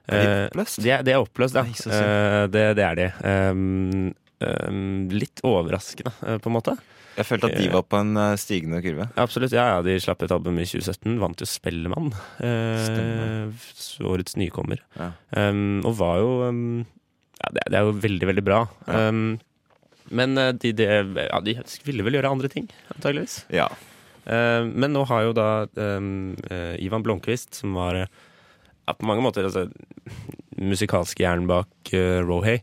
Er 0.06 0.20
de 0.20 0.26
Eh, 0.28 0.46
oppløst? 0.50 0.82
De 0.84 0.90
er, 0.92 1.02
de 1.02 1.14
er 1.14 1.22
oppløst, 1.22 1.56
ja. 1.56 1.64
Nei. 1.64 2.00
Eh, 2.00 2.46
det, 2.52 2.64
det 2.78 2.84
er 2.84 2.98
de. 2.98 3.06
Um, 3.24 4.10
um, 4.44 5.08
litt 5.12 5.40
overraskende, 5.46 6.12
eh, 6.26 6.36
på 6.38 6.50
en 6.50 6.56
måte. 6.58 6.76
Jeg 7.14 7.28
følte 7.28 7.46
at 7.46 7.60
de 7.60 7.68
var 7.70 7.84
på 7.86 7.98
en 8.00 8.16
eh, 8.18 8.34
stigende 8.42 8.80
kurve. 8.82 9.06
Absolutt. 9.22 9.54
Ja, 9.54 9.68
ja, 9.76 9.82
de 9.86 9.94
slapp 10.02 10.24
et 10.26 10.34
album 10.34 10.58
i 10.58 10.66
2017. 10.66 11.14
Vant 11.22 11.40
jo 11.40 11.46
Spellemann. 11.48 12.10
Eh, 12.42 13.66
årets 14.04 14.36
nykommer. 14.40 14.82
Ja. 14.98 15.12
Um, 15.30 15.80
og 15.86 15.94
var 16.00 16.18
jo 16.22 16.32
um, 16.48 16.84
Ja, 17.38 17.52
det, 17.54 17.64
er 17.70 17.86
jo 17.86 17.94
veldig, 18.02 18.30
veldig 18.32 18.44
bra. 18.46 18.60
Um, 18.90 19.38
men 20.12 20.36
eh, 20.36 20.52
de, 20.58 20.74
de, 20.76 20.88
ja, 20.90 21.40
de 21.40 21.56
ville 21.86 22.04
vel 22.04 22.18
gjøre 22.18 22.34
andre 22.34 22.50
ting, 22.52 22.66
antageligvis. 22.96 23.44
Ja. 23.54 23.70
Eh, 24.24 24.62
men 24.64 24.94
nå 24.94 25.04
har 25.10 25.26
jo 25.26 25.34
da 25.36 25.48
um, 25.76 26.32
eh, 26.50 26.76
Ivan 26.84 27.04
Blomkvist, 27.04 27.54
som 27.60 27.76
var 27.76 27.98
eh, 27.98 28.22
ja, 28.86 28.94
på 28.94 29.08
mange 29.08 29.24
måter 29.24 29.46
altså, 29.46 29.66
musikalske 30.60 31.24
hjernen 31.24 31.50
bak 31.50 31.94
uh, 31.96 32.22
Rohay, 32.24 32.62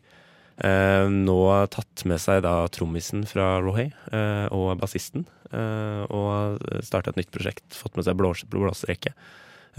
Uh, 0.61 1.07
nå 1.09 1.35
tatt 1.73 2.03
med 2.05 2.19
seg 2.21 2.43
da 2.45 2.67
trommisen 2.69 3.23
fra 3.25 3.55
Rohay 3.65 3.87
uh, 4.13 4.45
og 4.53 4.75
bassisten. 4.77 5.23
Uh, 5.49 6.03
og 6.13 6.59
starta 6.85 7.09
et 7.09 7.17
nytt 7.17 7.31
prosjekt, 7.33 7.65
fått 7.73 7.97
med 7.97 8.05
seg 8.05 8.19
blås 8.19 8.43
blåserekke. 8.45 9.15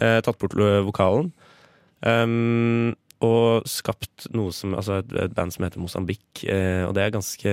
Eh, 0.00 0.18
tatt 0.24 0.38
bort 0.40 0.56
vokalen. 0.56 1.30
Um, 2.02 2.94
og 3.22 3.68
skapt 3.70 4.26
noe 4.34 4.50
som, 4.54 4.72
altså 4.74 4.98
et, 4.98 5.12
et 5.28 5.34
band 5.36 5.54
som 5.54 5.66
heter 5.66 5.82
Mosambik. 5.82 6.24
Eh, 6.42 6.82
og 6.88 6.96
det 6.96 7.04
er 7.04 7.12
ganske 7.14 7.52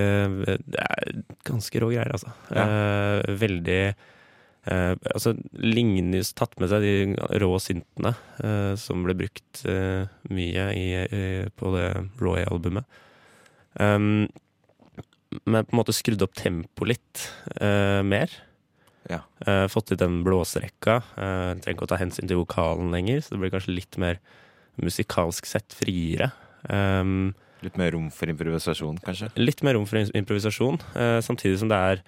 Det 0.66 0.82
er 0.82 1.20
ganske 1.46 1.84
rå 1.84 1.92
greier, 1.92 2.16
altså. 2.16 2.34
Eh, 2.50 3.36
veldig 3.44 3.84
eh, 4.70 4.94
Altså 5.14 5.34
ligner 5.54 6.24
Tatt 6.38 6.56
med 6.62 6.72
seg 6.72 6.86
de 6.86 7.40
rå 7.42 7.52
syntene 7.64 8.14
eh, 8.44 8.74
som 8.80 9.06
ble 9.06 9.18
brukt 9.20 9.64
eh, 9.70 10.06
mye 10.30 10.68
i, 10.78 10.86
i, 11.04 11.24
på 11.58 11.74
det 11.76 11.88
Roy-albumet. 12.22 12.86
Um, 13.80 14.28
men 15.46 15.66
på 15.66 15.76
en 15.76 15.78
måte 15.78 15.94
skrudd 15.94 16.24
opp 16.26 16.34
tempoet 16.38 16.96
litt 16.96 17.26
eh, 17.62 18.02
mer. 18.06 18.32
Ja. 19.10 19.22
Eh, 19.46 19.66
fått 19.72 19.94
ut 19.94 20.02
den 20.02 20.22
blåserekka. 20.26 20.96
Uh, 21.14 21.52
trenger 21.62 21.76
ikke 21.76 21.88
å 21.88 21.92
ta 21.92 22.00
hensyn 22.02 22.30
til 22.30 22.42
vokalen 22.42 22.90
lenger, 22.94 23.22
så 23.22 23.36
det 23.36 23.44
blir 23.44 23.54
kanskje 23.54 23.76
litt 23.76 24.00
mer 24.02 24.20
musikalsk 24.82 25.50
sett 25.50 25.76
friere. 25.76 26.32
Um, 26.66 27.36
Litt 27.60 27.76
mer 27.80 27.92
rom 27.92 28.08
for 28.16 28.32
improvisasjon, 28.32 29.02
kanskje. 29.04 29.28
litt 29.36 29.60
mer 29.68 29.76
rom 29.76 29.84
for 29.84 30.00
improvisasjon, 30.16 30.78
samtidig 31.26 31.58
som 31.60 31.68
det 31.68 31.76
er 31.76 32.04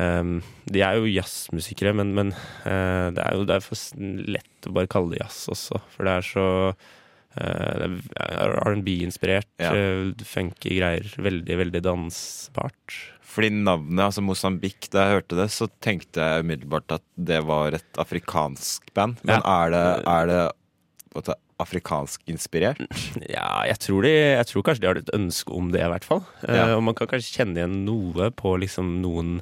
ehm, 0.00 0.40
De 0.70 0.80
er 0.82 0.96
jo 1.00 1.04
jazzmusikere, 1.10 1.92
men, 1.94 2.14
men 2.14 2.32
uh, 2.64 3.10
det 3.12 3.22
er 3.24 3.34
jo 3.36 3.44
det 3.48 3.56
er 3.58 3.64
for 3.64 3.74
s- 3.76 3.92
lett 3.98 4.68
å 4.68 4.72
bare 4.72 4.86
kalle 4.90 5.10
det 5.14 5.20
jazz 5.24 5.46
også, 5.52 5.80
for 5.92 6.04
det 6.08 6.14
er 6.20 6.26
så 6.28 6.46
uh, 6.72 7.86
er 8.20 8.54
R&B-inspirert, 8.66 9.48
Ja. 9.60 9.72
eh, 9.74 10.12
funky 10.24 10.78
greier. 10.78 11.06
Veldig, 11.16 11.56
veldig 11.64 11.82
dansbart. 11.84 12.98
Fordi 13.32 13.48
navnet, 13.64 14.02
altså 14.04 14.20
Mosambik, 14.24 14.90
da 14.92 15.06
jeg 15.06 15.14
hørte 15.22 15.38
det, 15.38 15.46
så 15.54 15.68
tenkte 15.80 16.20
jeg 16.20 16.44
umiddelbart 16.44 16.92
at 16.98 17.04
det 17.16 17.38
var 17.48 17.72
et 17.78 17.96
afrikansk 18.00 18.92
band. 18.92 19.16
Men 19.24 19.40
Ja. 19.40 19.64
er 19.64 19.70
det, 19.72 19.86
er 20.06 20.26
det 20.28 21.34
afrikansk 21.62 22.20
inspirert? 22.32 22.80
Ja, 23.32 23.62
jeg 23.68 23.78
tror, 23.80 24.02
de, 24.04 24.12
jeg 24.12 24.46
tror 24.50 24.62
kanskje 24.66 24.82
de 24.84 24.90
har 24.90 25.00
et 25.00 25.12
ønske 25.16 25.54
om 25.56 25.70
det, 25.72 25.80
i 25.84 25.88
hvert 25.92 26.04
fall. 26.04 26.22
Ja. 26.48 26.66
Uh, 26.72 26.76
og 26.76 26.84
man 26.90 26.94
kan 26.98 27.08
kanskje 27.10 27.38
kjenne 27.40 27.60
igjen 27.62 27.80
noe 27.86 28.28
på 28.36 28.54
liksom 28.60 28.98
noen 29.04 29.38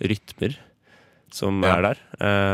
rytmer 0.00 0.56
som 1.30 1.62
Ja. 1.62 1.76
er 1.76 1.82
der. 1.82 1.98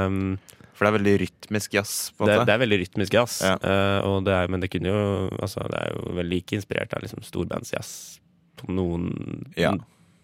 Um, 0.07 0.39
For 0.75 0.87
det 0.87 0.91
er 0.91 0.99
veldig 0.99 1.15
rytmisk 1.23 1.75
jazz. 1.77 2.11
på 2.19 2.25
en 2.25 2.31
det, 2.31 2.39
måte. 2.41 2.47
det 2.47 2.55
er 2.55 2.63
veldig 2.67 2.79
rytmisk 2.83 3.13
jazz, 3.15 3.43
Ja. 3.43 3.55
Uh, 3.63 4.01
det 4.25 4.35
er, 4.35 4.49
men 4.49 4.61
det 4.61 4.71
jo 4.91 5.29
altså, 5.39 5.63
Det 5.71 5.79
er 5.79 5.93
jo 5.95 6.15
veldig 6.15 6.31
like 6.35 6.57
inspirert 6.57 6.95
av 6.95 7.03
liksom, 7.03 7.23
storbandsjazz 7.23 8.19
på 8.57 8.69
noen, 8.75 9.45
Ja. 9.57 9.73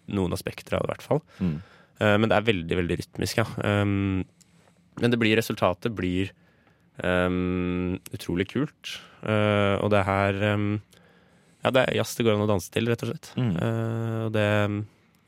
noen 0.09 0.33
aspekter 0.33 0.75
av 0.75 0.81
det, 0.81 0.89
i 0.89 0.93
hvert 0.95 1.07
fall. 1.07 1.21
Mm. 1.39 1.61
Uh, 2.01 2.17
men 2.17 2.29
det 2.29 2.35
er 2.37 2.41
veldig, 2.53 2.75
veldig 2.81 2.97
rytmisk, 2.99 3.37
ja. 3.37 3.45
Um, 3.63 4.25
men 4.99 5.11
det 5.11 5.19
blir 5.19 5.37
resultatet 5.37 5.95
blir 5.95 6.31
um, 7.01 7.97
utrolig 8.13 8.49
kult. 8.51 8.99
Uh, 9.23 9.77
og 9.81 9.89
det 9.91 10.03
her 10.05 10.53
um, 10.53 10.81
Ja, 11.63 11.69
det 11.71 11.87
er 11.87 11.95
jazz 11.95 12.15
det 12.17 12.25
går 12.25 12.35
an 12.35 12.43
å 12.43 12.49
danse 12.49 12.71
til, 12.73 12.87
rett 12.89 13.03
og 13.03 13.11
slett. 13.13 13.31
Mm. 13.37 13.53
Og 14.25 14.31
det 14.33 14.47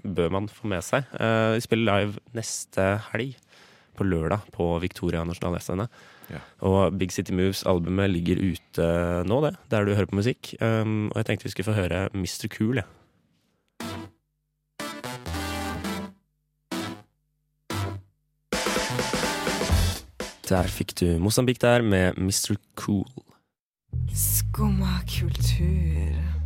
bør 0.04 0.30
man 0.36 0.50
få 0.52 0.68
med 0.68 0.84
seg. 0.86 1.08
Vi 1.16 1.58
de 1.58 1.66
spiller 1.66 1.90
live 1.90 2.24
neste 2.36 2.88
helg, 3.12 3.38
på 3.94 4.08
lørdag, 4.08 4.48
på 4.54 4.72
Victoria 4.82 5.24
Nasjonal 5.24 5.60
Jazzscene. 5.60 5.88
Ja. 6.32 6.40
Og 6.66 6.98
Big 6.98 7.12
City 7.12 7.32
Moves-albumet 7.32 8.10
ligger 8.10 8.42
ute 8.42 8.88
nå, 9.28 9.42
det, 9.46 9.56
der 9.72 9.86
du 9.86 9.94
hører 9.94 10.10
på 10.10 10.18
musikk. 10.18 10.56
Um, 10.62 11.12
og 11.12 11.22
jeg 11.22 11.26
tenkte 11.26 11.50
vi 11.50 11.54
skulle 11.54 11.72
få 11.72 11.78
høre 11.78 12.10
Mr. 12.14 12.48
Cool, 12.58 12.82
jeg. 12.82 12.90
Der 20.50 20.68
fikk 20.68 21.00
du 21.00 21.20
Mosambik 21.20 21.62
der 21.62 21.82
med 21.82 22.14
Mr. 22.18 22.56
Cool. 22.76 23.08
Skumma 24.14 25.00
kultur. 25.08 26.43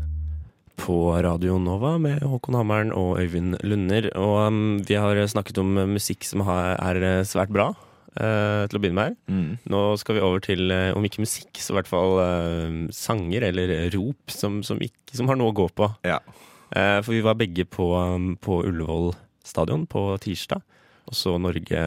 På 0.88 1.12
Radio 1.24 1.58
Nova 1.60 1.98
med 2.00 2.24
Håkon 2.24 2.56
Hammeren 2.56 2.94
og 2.96 3.18
Øyvind 3.20 3.58
Lunder. 3.68 4.08
Og 4.16 4.48
um, 4.48 4.80
vi 4.88 4.96
har 4.96 5.20
snakket 5.28 5.60
om 5.60 5.76
uh, 5.76 5.84
musikk 5.90 6.24
som 6.24 6.46
har, 6.48 6.78
er 6.80 7.00
uh, 7.04 7.28
svært 7.28 7.52
bra, 7.52 7.74
uh, 8.16 8.64
til 8.70 8.80
å 8.80 8.82
begynne 8.82 8.96
med. 8.96 9.18
her. 9.18 9.36
Mm. 9.36 9.50
Nå 9.74 9.82
skal 10.00 10.18
vi 10.18 10.24
over 10.24 10.44
til, 10.46 10.72
uh, 10.72 10.96
om 10.96 11.04
ikke 11.04 11.26
musikk, 11.26 11.52
så 11.60 11.74
i 11.74 11.78
hvert 11.80 11.92
fall 11.92 12.22
uh, 12.22 12.80
sanger 12.96 13.50
eller 13.50 13.76
rop 13.98 14.32
som, 14.32 14.62
som, 14.64 14.80
ikke, 14.80 15.18
som 15.20 15.28
har 15.28 15.40
noe 15.40 15.52
å 15.52 15.58
gå 15.58 15.68
på. 15.76 15.92
Ja. 16.08 16.22
For 16.68 17.14
vi 17.16 17.24
var 17.24 17.38
begge 17.40 17.64
på, 17.64 17.94
um, 17.96 18.34
på 18.44 18.60
Ullevål 18.68 19.14
stadion 19.48 19.86
på 19.88 20.10
tirsdag 20.20 20.60
og 21.08 21.16
så 21.16 21.38
Norge 21.40 21.84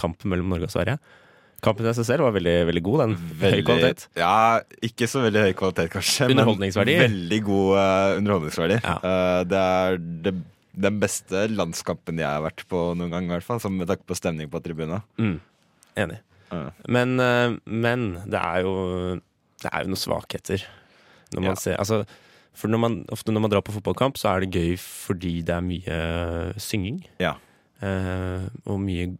kampen 0.00 0.32
mellom 0.32 0.54
Norge 0.54 0.70
og 0.70 0.72
Sverige. 0.72 0.96
Kampen 1.64 1.86
i 1.88 1.94
seg 1.96 2.06
selv 2.06 2.26
var 2.26 2.34
veldig, 2.36 2.54
veldig 2.70 2.82
god. 2.84 3.02
Den 3.04 3.14
høy 3.40 3.60
kvalitet. 3.66 4.06
Ja, 4.20 4.60
ikke 4.84 5.08
så 5.10 5.22
veldig 5.24 5.46
høy 5.46 5.54
kvalitet, 5.58 5.90
kanskje. 5.94 6.28
men 6.30 6.44
Veldig 6.44 7.40
god 7.46 7.70
uh, 7.78 8.18
underholdningsverdi. 8.18 8.80
Ja. 8.84 8.96
Uh, 9.00 9.40
det 9.48 9.62
er 9.62 9.98
det, 10.26 10.34
den 10.84 11.00
beste 11.02 11.46
landskampen 11.54 12.20
jeg 12.20 12.28
har 12.28 12.44
vært 12.44 12.64
på 12.70 12.84
noen 12.98 13.12
gang, 13.12 13.28
i 13.28 13.34
hvert 13.36 13.46
fall. 13.46 13.62
Som 13.62 13.78
med 13.78 13.88
takk 13.90 14.04
på 14.06 14.16
stemning 14.18 14.50
på 14.52 14.60
tribuna. 14.64 15.00
Mm. 15.20 15.38
Enig. 16.04 16.20
Uh. 16.52 16.68
Men, 16.90 17.16
eh, 17.22 17.54
men 17.64 18.02
det 18.28 18.38
er 18.38 18.66
jo 18.66 18.74
Det 19.62 19.70
er 19.72 19.84
jo 19.86 19.94
noen 19.94 20.00
svakheter. 20.02 20.64
Når 21.32 21.40
man 21.40 21.54
Ja. 21.54 21.60
ser 21.62 21.76
Altså, 21.80 22.04
for 22.52 22.68
når 22.68 22.78
man, 22.78 23.04
ofte 23.10 23.32
når 23.32 23.40
man 23.40 23.50
drar 23.50 23.62
på 23.62 23.72
fotballkamp, 23.72 24.18
så 24.20 24.28
er 24.34 24.44
det 24.44 24.52
gøy 24.52 24.76
fordi 24.78 25.40
det 25.42 25.54
er 25.54 25.64
mye 25.64 26.60
synging. 26.60 27.04
Ja. 27.18 27.34
Eh, 27.84 28.44
og 28.70 28.78
mye 28.80 29.10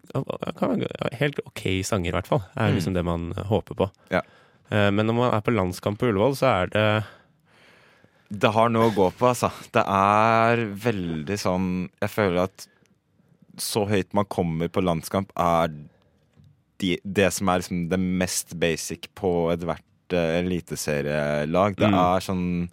Helt 1.19 1.41
OK 1.45 1.65
sanger, 1.85 2.13
i 2.13 2.17
hvert 2.17 2.29
fall. 2.31 2.43
Er 2.57 2.71
Mm. 2.71 2.77
liksom 2.79 2.95
det 2.95 3.05
man 3.05 3.33
håper 3.51 3.77
på. 3.77 3.91
Ja. 4.15 4.23
Uh, 4.73 4.91
men 4.91 5.05
når 5.07 5.15
man 5.19 5.35
er 5.35 5.43
på 5.45 5.53
landskamp 5.53 5.99
på 6.01 6.09
Ullevål, 6.09 6.37
så 6.39 6.47
er 6.63 6.67
det 6.73 7.05
Det 8.41 8.51
har 8.55 8.71
noe 8.73 8.89
å 8.91 8.95
gå 8.95 9.11
på, 9.19 9.27
altså. 9.29 9.51
Det 9.71 9.83
er 9.87 10.63
veldig 10.75 11.37
sånn 11.39 11.67
Jeg 12.01 12.11
føler 12.11 12.45
at 12.49 12.67
så 13.61 13.85
høyt 13.87 14.13
man 14.17 14.25
kommer 14.27 14.67
på 14.69 14.83
landskamp, 14.83 15.29
er 15.39 15.69
de, 16.83 16.97
det 17.07 17.29
som 17.33 17.49
er 17.53 17.61
liksom 17.61 17.85
det 17.89 18.01
mest 18.01 18.57
basic 18.59 19.07
på 19.15 19.53
ethvert 19.53 20.13
uh, 20.13 20.41
eliteserielag. 20.41 21.77
Det 21.77 21.87
Mm. 21.87 21.95
er 21.95 22.21
sånn 22.21 22.71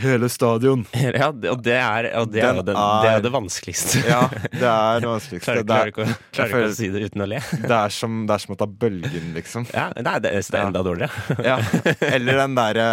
Hele 0.00 0.28
stadion. 0.32 0.84
Ja, 1.20 1.28
og 1.30 1.62
det 1.64 1.74
er, 1.76 2.08
og 2.20 2.30
det 2.32 2.42
er, 2.44 2.60
Den 2.60 2.68
det, 2.70 2.74
det 2.74 3.10
er 3.10 3.24
det 3.24 3.32
vanskeligste. 3.34 4.02
Ja, 4.06 4.22
det 4.30 4.66
er 4.66 5.02
det 5.02 5.10
vanskeligste. 5.10 5.56
Klarer, 5.64 5.80
er, 5.80 5.92
ikke, 5.92 6.06
klarer 6.36 6.54
ikke 6.54 6.70
å 6.70 6.76
si 6.78 6.90
det 6.92 7.02
uten 7.10 7.24
å 7.24 7.28
le. 7.30 7.40
det 7.70 7.76
er, 7.76 7.94
som, 7.94 8.20
det 8.28 8.36
er 8.36 8.44
som 8.44 8.54
å 8.54 8.58
ta 8.60 8.68
bølgen, 8.84 9.32
liksom. 9.36 9.66
Ja, 9.74 9.88
nei, 9.96 10.16
det, 10.24 10.32
så 10.46 10.54
det 10.54 10.62
er 10.62 10.70
enda 10.70 10.84
dårligere. 10.86 11.26
Ja. 11.50 11.56
Eller 12.04 12.36
den 12.42 12.54
derre 12.54 12.86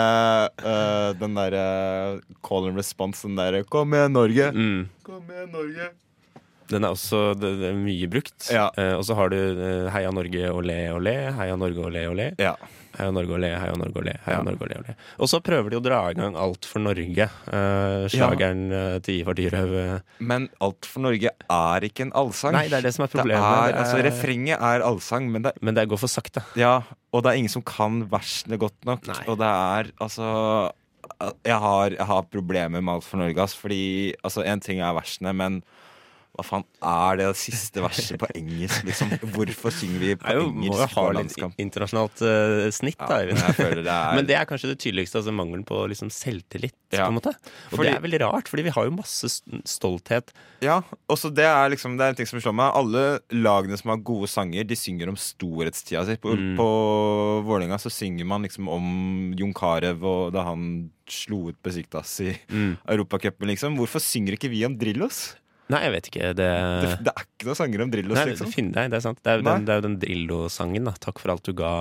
uh, 0.63 1.09
Den 1.19 1.35
derre 1.37 1.63
call 2.45 2.69
and 2.69 2.79
response, 2.79 3.27
den 3.27 3.37
derre 3.37 3.63
'Kom 3.67 3.93
igjen, 3.93 4.15
Norge'. 4.15 4.51
Mm. 4.55 4.83
Kom 5.05 5.31
igjen, 5.31 5.51
Norge. 5.53 5.91
Den 6.67 6.83
er 6.83 6.91
også 6.95 7.31
det 7.39 7.53
er 7.69 7.77
mye 7.79 8.07
brukt. 8.11 8.49
Ja. 8.51 8.67
Uh, 8.77 8.97
og 8.99 9.05
så 9.07 9.15
har 9.15 9.29
du 9.31 9.37
uh, 9.37 9.87
Heia 9.93 10.09
Norge 10.11 10.49
og 10.51 10.63
le, 10.67 10.75
Heia 11.37 11.55
Norge 11.55 11.85
og 11.85 11.93
le. 12.17 12.27
Ja. 12.41 12.55
Heia 12.97 13.11
Norge 13.13 13.35
og 13.35 13.39
le, 13.43 13.49
Heia 13.61 13.75
Norge 13.77 14.01
olé. 14.01 14.13
Heia 14.25 14.37
Ja. 14.39 14.43
Norge 14.43 14.65
og 14.65 14.87
le. 14.87 14.95
Og 15.21 15.29
så 15.29 15.37
prøver 15.45 15.69
de 15.69 15.77
å 15.77 15.81
dra 15.85 15.99
i 16.11 16.15
gang 16.17 16.35
Alt 16.41 16.65
for 16.65 16.81
Norge. 16.81 17.27
Uh, 17.45 18.07
Slageren 18.09 18.63
til 19.05 19.19
Ivar 19.21 19.37
Dyrhaug. 19.37 19.75
Men 20.19 20.47
Alt 20.65 20.87
for 20.89 21.05
Norge 21.05 21.29
er 21.29 21.85
ikke 21.87 22.07
en 22.07 22.13
allsang. 22.17 22.57
Nei, 22.57 22.65
det 22.71 22.79
er 22.81 22.87
det 22.87 22.93
som 22.97 23.05
er 23.05 23.13
problemet. 23.13 23.45
er, 23.45 23.69
er- 23.75 23.79
altså, 23.83 24.01
refrenget 24.07 24.57
er 24.71 24.85
allsang, 24.87 25.29
men 25.31 25.45
det, 25.45 25.53
Men 25.61 25.77
det 25.77 25.87
går 25.91 26.01
for 26.01 26.09
sakte. 26.11 26.41
ja, 26.57 26.79
og 27.13 27.23
det 27.23 27.31
er 27.31 27.37
ingen 27.39 27.53
som 27.53 27.63
kan 27.65 28.01
versene 28.11 28.57
godt 28.59 28.83
nok. 28.85 29.05
Nei. 29.07 29.21
Og 29.31 29.37
det 29.39 29.47
er 29.47 29.91
altså 30.03 30.71
Jeg 31.45 31.55
har, 31.63 31.93
jeg 31.95 32.05
har 32.05 32.25
problemer 32.33 32.81
med 32.81 32.93
Alt 32.97 33.05
for 33.07 33.17
Norge, 33.21 33.39
ass, 33.45 33.53
fordi 33.55 34.13
altså, 34.23 34.43
en 34.43 34.59
ting 34.59 34.81
er 34.83 34.93
versene, 34.97 35.31
men 35.33 35.61
hva 36.37 36.45
faen 36.45 36.63
er 36.85 37.17
det 37.17 37.27
siste 37.35 37.81
verset 37.81 38.19
på 38.21 38.27
engelsk, 38.37 38.83
liksom? 38.85 39.09
Hvorfor 39.33 39.73
synger 39.73 39.99
vi 40.03 40.11
på 40.21 40.27
engelsk 40.29 40.45
jo, 40.45 40.51
må 40.53 40.77
jo 40.77 40.87
ha 40.93 41.05
litt 41.17 41.37
internasjonalt 41.57 42.21
uh, 42.21 42.69
snitt, 42.71 42.99
Ja, 43.01 43.07
da. 43.09 43.23
men 43.25 43.81
det 43.83 43.93
er 43.97 44.13
Men 44.21 44.25
det 44.29 44.35
er 44.37 44.45
kanskje 44.45 44.69
det 44.71 44.79
tydeligste, 44.83 45.17
altså 45.19 45.33
mangelen 45.33 45.65
på 45.65 45.81
liksom 45.89 46.11
selvtillit. 46.13 46.75
Ja. 46.93 47.03
på 47.03 47.11
en 47.11 47.15
måte 47.17 47.33
Og 47.35 47.73
Fordi- 47.81 47.89
det 47.89 47.95
er 47.97 48.03
veldig 48.05 48.19
rart, 48.21 48.47
fordi 48.47 48.63
vi 48.63 48.71
har 48.71 48.85
jo 48.87 48.91
masse 48.95 49.27
stolthet. 49.67 50.29
Ja, 50.63 50.77
også 51.11 51.27
det 51.35 51.43
er 51.43 51.67
liksom 51.73 51.97
Det 51.97 52.05
er 52.05 52.09
en 52.13 52.15
ting 52.15 52.29
som 52.29 52.39
slår 52.39 52.55
meg. 52.55 52.71
Alle 52.79 53.19
lagene 53.35 53.75
som 53.77 53.89
har 53.91 53.97
gode 54.07 54.29
sanger, 54.31 54.63
de 54.63 54.75
synger 54.79 55.09
om 55.11 55.17
storhetstida 55.19 56.05
si. 56.07 56.15
På, 56.15 56.31
Mm. 56.37 56.55
på 56.55 56.67
Vålerenga 57.43 57.75
så 57.81 57.91
synger 57.91 58.25
man 58.25 58.43
liksom 58.47 58.69
om 58.71 59.33
Jon 59.37 59.53
Carew 59.53 59.99
og 60.07 60.31
da 60.33 60.43
han 60.47 60.89
slo 61.09 61.49
ut 61.49 61.59
Besiktas 61.63 62.19
i 62.21 62.37
Mm. 62.51 62.77
Europacupen, 62.87 63.47
liksom. 63.47 63.75
Hvorfor 63.77 63.99
synger 63.99 64.33
ikke 64.37 64.49
vi 64.49 64.63
om 64.65 64.77
Drillos? 64.77 65.35
Nei, 65.67 65.81
jeg 65.83 65.91
vet 65.97 66.05
ikke. 66.09 66.27
Det, 66.37 66.47
Det, 66.47 66.91
det 67.03 67.11
er 67.11 67.25
ikke 67.25 67.47
noen 67.49 67.57
sanger 67.59 67.81
om 67.83 67.89
Drillos, 67.91 68.15
nei, 68.15 68.25
liksom. 68.29 68.51
nei, 68.71 68.85
det 68.87 68.97
er 68.97 69.03
sant. 69.03 69.19
Det 69.19 69.33
er 69.33 69.41
jo 69.41 69.45
den, 69.47 69.65
det 69.67 69.73
er 69.73 69.81
jo 69.81 69.83
den 69.83 69.97
Drillo-sangen, 69.99 70.87
da. 70.87 70.93
Takk 71.03 71.19
for 71.19 71.33
alt 71.33 71.43
du 71.43 71.51
ga 71.57 71.71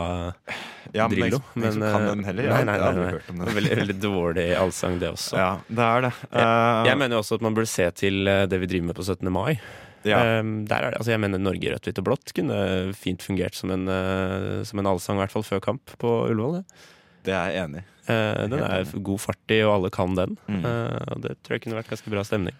Ja, 0.91 1.07
men 1.07 1.15
Drillo. 1.15 1.41
Men, 1.55 1.63
ingen 1.63 1.77
som 1.77 1.85
kan 1.87 2.07
den 2.11 2.27
heller. 2.27 2.51
Nei, 2.51 2.63
nei, 2.67 2.77
nei, 2.83 2.91
nei, 2.97 3.07
nei. 3.15 3.47
Det 3.47 3.57
Veldig, 3.61 3.73
veldig 3.83 3.99
dårlig 4.03 4.47
allsang, 4.59 4.99
det 5.03 5.13
også. 5.15 5.39
Ja, 5.39 5.53
det 5.71 5.87
er 5.87 6.07
det. 6.09 6.13
Jeg 6.27 6.91
jeg 6.91 7.01
mener 7.05 7.19
jo 7.19 7.23
også 7.23 7.39
at 7.39 7.47
man 7.47 7.59
burde 7.59 7.71
se 7.71 7.87
til 8.03 8.33
eh, 8.33 8.45
det 8.51 8.61
vi 8.63 8.71
driver 8.75 8.91
med 8.91 8.99
på 8.99 9.07
17. 9.07 9.33
mai. 9.33 9.59
ja. 10.07 10.21
Um, 10.41 10.53
der 10.67 10.83
er 10.83 10.95
det, 10.95 11.01
altså 11.01 11.15
jeg 11.15 11.23
mener 11.23 11.39
Norge 11.43 11.73
rødt, 11.73 11.87
hvitt 11.87 11.99
og 12.03 12.07
blått 12.07 12.35
kunne 12.35 12.59
fint 12.95 13.23
fungert 13.23 13.55
som 13.59 13.71
en, 13.75 13.87
uh, 13.91 14.63
som 14.67 14.83
en 14.83 14.91
allsang, 14.91 15.19
i 15.19 15.25
hvert 15.25 15.35
fall 15.35 15.47
før 15.47 15.63
kamp 15.63 15.95
på 16.03 16.13
Ullevål. 16.31 16.61
det. 16.61 16.87
Det 17.27 17.35
er 17.35 17.55
jeg 17.55 17.67
enig 17.67 17.83
i. 17.83 17.91
Uh, 18.07 18.47
den 18.51 18.63
er 18.63 18.97
god 19.11 19.23
fart 19.23 19.55
i, 19.55 19.63
og 19.67 19.79
alle 19.79 19.91
kan 19.95 20.15
den. 20.19 20.39
Mm. 20.47 20.63
Uh, 20.63 21.15
det 21.23 21.39
tror 21.43 21.57
jeg 21.57 21.67
kunne 21.67 21.79
vært 21.79 21.91
ganske 21.95 22.13
bra 22.13 22.27
stemning. 22.27 22.59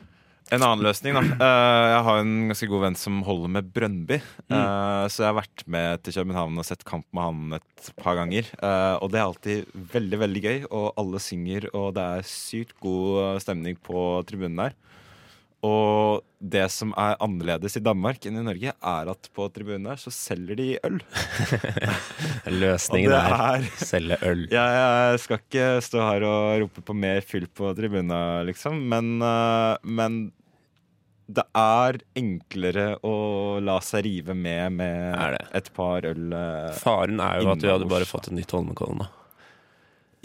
En 0.55 0.63
annen 0.63 0.85
løsning, 0.87 1.17
da. 1.17 1.23
Eh, 1.43 1.85
jeg 1.91 2.03
har 2.07 2.21
en 2.21 2.35
ganske 2.53 2.69
god 2.71 2.83
venn 2.85 2.97
som 2.99 3.19
holder 3.27 3.51
med 3.57 3.71
Brøndby. 3.75 4.21
Eh, 4.47 5.05
så 5.11 5.25
jeg 5.25 5.31
har 5.33 5.39
vært 5.41 5.65
med 5.67 6.05
til 6.07 6.15
København 6.21 6.61
og 6.63 6.67
sett 6.69 6.85
kamp 6.87 7.07
med 7.11 7.27
han 7.27 7.57
et 7.59 7.89
par 7.99 8.15
ganger. 8.21 8.47
Eh, 8.55 8.95
og 9.03 9.11
det 9.11 9.19
er 9.19 9.25
alltid 9.25 9.73
veldig, 9.97 10.21
veldig 10.23 10.43
gøy, 10.45 10.59
og 10.71 10.93
alle 11.03 11.23
synger, 11.23 11.67
og 11.75 11.97
det 11.99 12.05
er 12.21 12.31
sykt 12.31 12.77
god 12.85 13.43
stemning 13.43 13.81
på 13.83 14.07
tribunen 14.29 14.63
der. 14.63 14.79
Og 15.67 16.23
det 16.39 16.67
som 16.71 16.93
er 17.01 17.17
annerledes 17.25 17.79
i 17.79 17.83
Danmark 17.83 18.27
enn 18.29 18.39
i 18.39 18.45
Norge, 18.45 18.73
er 18.77 19.11
at 19.11 19.29
på 19.35 19.47
tribunen 19.55 19.89
der 19.89 19.99
så 20.01 20.13
selger 20.15 20.59
de 20.61 20.67
øl. 20.87 20.99
Løsningen 22.63 23.15
er 23.17 23.37
er 23.37 23.69
selge 23.81 24.19
øl. 24.29 24.45
jeg, 24.53 24.79
jeg 24.79 25.23
skal 25.25 25.41
ikke 25.43 25.67
stå 25.89 26.05
her 26.07 26.27
og 26.29 26.61
rope 26.65 26.85
på 26.87 26.97
mer 26.97 27.23
fyll 27.27 27.49
på 27.57 27.73
tribunene, 27.79 28.21
liksom, 28.49 28.79
men, 28.93 29.17
eh, 29.25 29.77
men 29.89 30.21
det 31.27 31.43
er 31.59 31.99
enklere 32.21 32.87
å 33.03 33.15
la 33.65 33.81
seg 33.83 34.05
rive 34.07 34.37
med 34.39 34.77
med 34.79 35.39
et 35.59 35.71
par 35.75 36.07
øl. 36.07 36.29
eh, 36.37 36.77
Faren 36.79 37.19
er 37.25 37.41
jo 37.43 37.55
at 37.57 37.65
vi 37.65 37.73
hadde 37.73 37.91
bare 37.91 38.07
fått 38.07 38.29
et 38.31 38.37
nytt 38.39 38.55
Holmenkollen, 38.55 39.03
da. 39.07 39.11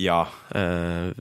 Ja, 0.01 0.21
Eh, 0.58 1.12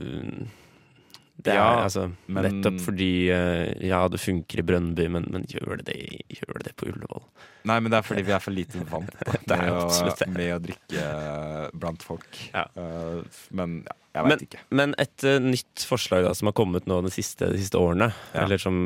det 1.44 1.52
er 1.54 1.58
Ja, 1.60 1.68
altså 1.86 2.06
men- 2.28 2.44
Nettopp 2.46 2.80
fordi 2.84 3.10
eh, 3.32 3.86
Ja, 3.88 4.02
det 4.12 4.20
funker 4.20 4.60
i 4.62 4.64
Brønnby, 4.66 5.06
men, 5.12 5.26
men 5.32 5.44
gjør, 5.50 5.78
det 5.80 5.86
det, 5.90 5.96
gjør 6.38 6.58
det 6.60 6.64
det 6.70 6.74
på 6.80 6.88
Ullevål? 6.92 7.24
Nei, 7.68 7.78
men 7.80 7.90
det 7.92 7.98
er 8.00 8.06
fordi 8.08 8.22
vi 8.24 8.32
er 8.32 8.40
for 8.44 8.56
lite 8.56 8.84
vant 8.88 9.10
med, 9.26 9.50
å, 9.72 9.88
med 10.32 10.54
å 10.56 10.60
drikke 10.64 11.02
eh, 11.04 11.66
blant 11.76 12.02
folk. 12.06 12.28
Ja. 12.54 12.66
Eh, 12.74 13.40
men 13.56 13.80
ja, 13.86 13.96
jeg 14.14 14.22
Men- 14.24 14.32
veit 14.36 14.46
ikke. 14.48 14.62
Men 14.80 14.94
et 14.98 15.26
nytt 15.44 15.84
forslag 15.86 16.24
da 16.26 16.32
som 16.34 16.48
har 16.50 16.56
kommet 16.58 16.88
nå 16.90 17.00
de 17.04 17.12
siste, 17.14 17.50
de 17.52 17.60
siste 17.60 17.78
årene, 17.78 18.10
eller 18.34 18.58
som 18.58 18.80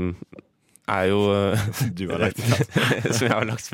er 0.90 1.06
jo 1.08 1.20
eh, 1.32 1.68
Du 1.96 2.02
har 2.10 2.20
lagt 2.20 2.40
Som 3.16 3.24
jeg 3.26 3.32
har 3.32 3.46
lagt, 3.48 3.70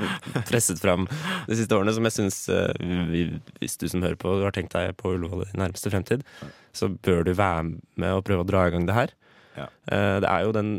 presset 0.48 0.78
fram 0.82 1.08
de 1.48 1.56
siste 1.58 1.74
årene, 1.74 1.94
som 1.96 2.06
jeg 2.06 2.14
syns 2.14 2.38
Hvis 3.58 3.74
du 3.80 3.88
som 3.90 4.04
hører 4.04 4.18
på 4.20 4.36
har 4.44 4.54
tenkt 4.54 4.76
deg 4.76 4.94
på 5.00 5.16
Ullevål 5.16 5.46
i 5.48 5.58
nærmeste 5.58 5.90
fremtid, 5.90 6.22
så 6.76 6.88
bør 6.92 7.24
du 7.26 7.32
være 7.34 7.64
med 7.98 8.14
og 8.14 8.22
prøve 8.28 8.44
å 8.44 8.48
dra 8.48 8.66
i 8.68 8.70
gang 8.74 8.86
det 8.86 8.94
her. 8.94 9.10
Ja. 9.56 9.66
Eh, 9.90 10.16
Det 10.22 10.30
er 10.30 10.44
jo 10.46 10.52
den 10.54 10.70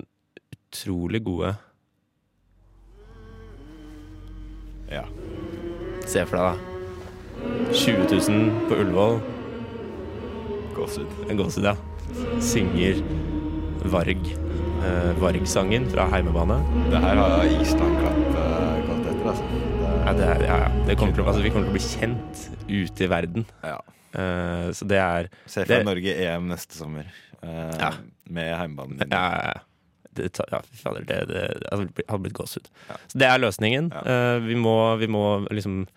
utrolig 0.71 1.23
gode 1.27 1.55
Ja. 4.91 5.03
Se 6.07 6.23
for 6.27 6.35
deg, 6.37 6.47
da. 6.51 6.55
20 7.73 8.07
000 8.11 8.67
på 8.67 8.79
Ullevål. 8.81 9.21
Gåsehud. 10.75 11.31
Gåsehud, 11.39 11.67
ja. 11.69 11.75
Synger 12.43 12.99
Varg. 13.89 14.21
Uh, 14.81 15.11
Varg-sangen 15.21 15.85
fra 15.91 16.07
Heimebane. 16.11 16.57
Det 16.91 16.99
her 17.03 17.15
har 17.21 17.45
Island-kvaliteter, 17.45 19.25
altså. 19.29 19.45
Ja, 20.01 20.13
det 20.17 20.25
er, 20.27 20.43
ja, 20.47 20.55
ja. 20.65 20.69
Det 20.87 20.95
kommer 20.97 21.13
til, 21.17 21.25
altså, 21.29 21.41
vi 21.45 21.49
kommer 21.53 21.67
til 21.69 21.73
å 21.73 21.77
bli 21.77 21.83
kjent 21.85 22.45
ute 22.69 23.05
i 23.05 23.09
verden. 23.11 23.45
Ja. 23.65 23.77
Uh, 24.11 24.69
så 24.75 24.87
det 24.89 24.97
er 24.99 25.29
Se 25.45 25.61
for 25.61 25.67
Det- 25.69 25.77
deg 25.81 25.85
Norge 25.87 26.15
EM 26.25 26.47
neste 26.49 26.75
sommer. 26.75 27.05
eh, 27.41 27.77
Ja. 27.79 27.91
Med 28.29 28.55
heimebanen. 28.57 28.99
Ja, 29.11 29.21
ja, 29.31 29.51
ja. 29.55 29.59
Det, 30.13 30.39
ja, 30.51 30.59
fader, 30.75 31.05
det, 31.07 31.27
det 31.29 31.41
det 31.61 32.05
hadde 32.09 32.21
blitt 32.23 32.33
gåsehud. 32.35 32.67
Ja. 32.89 32.95
Så 33.07 33.17
det 33.17 33.27
er 33.29 33.39
løsningen. 33.39 33.91
Ja. 33.93 34.01
Uh, 34.37 34.39
vi, 34.45 34.55
må, 34.55 34.97
vi 34.99 35.07
må 35.07 35.47
liksom 35.49 35.87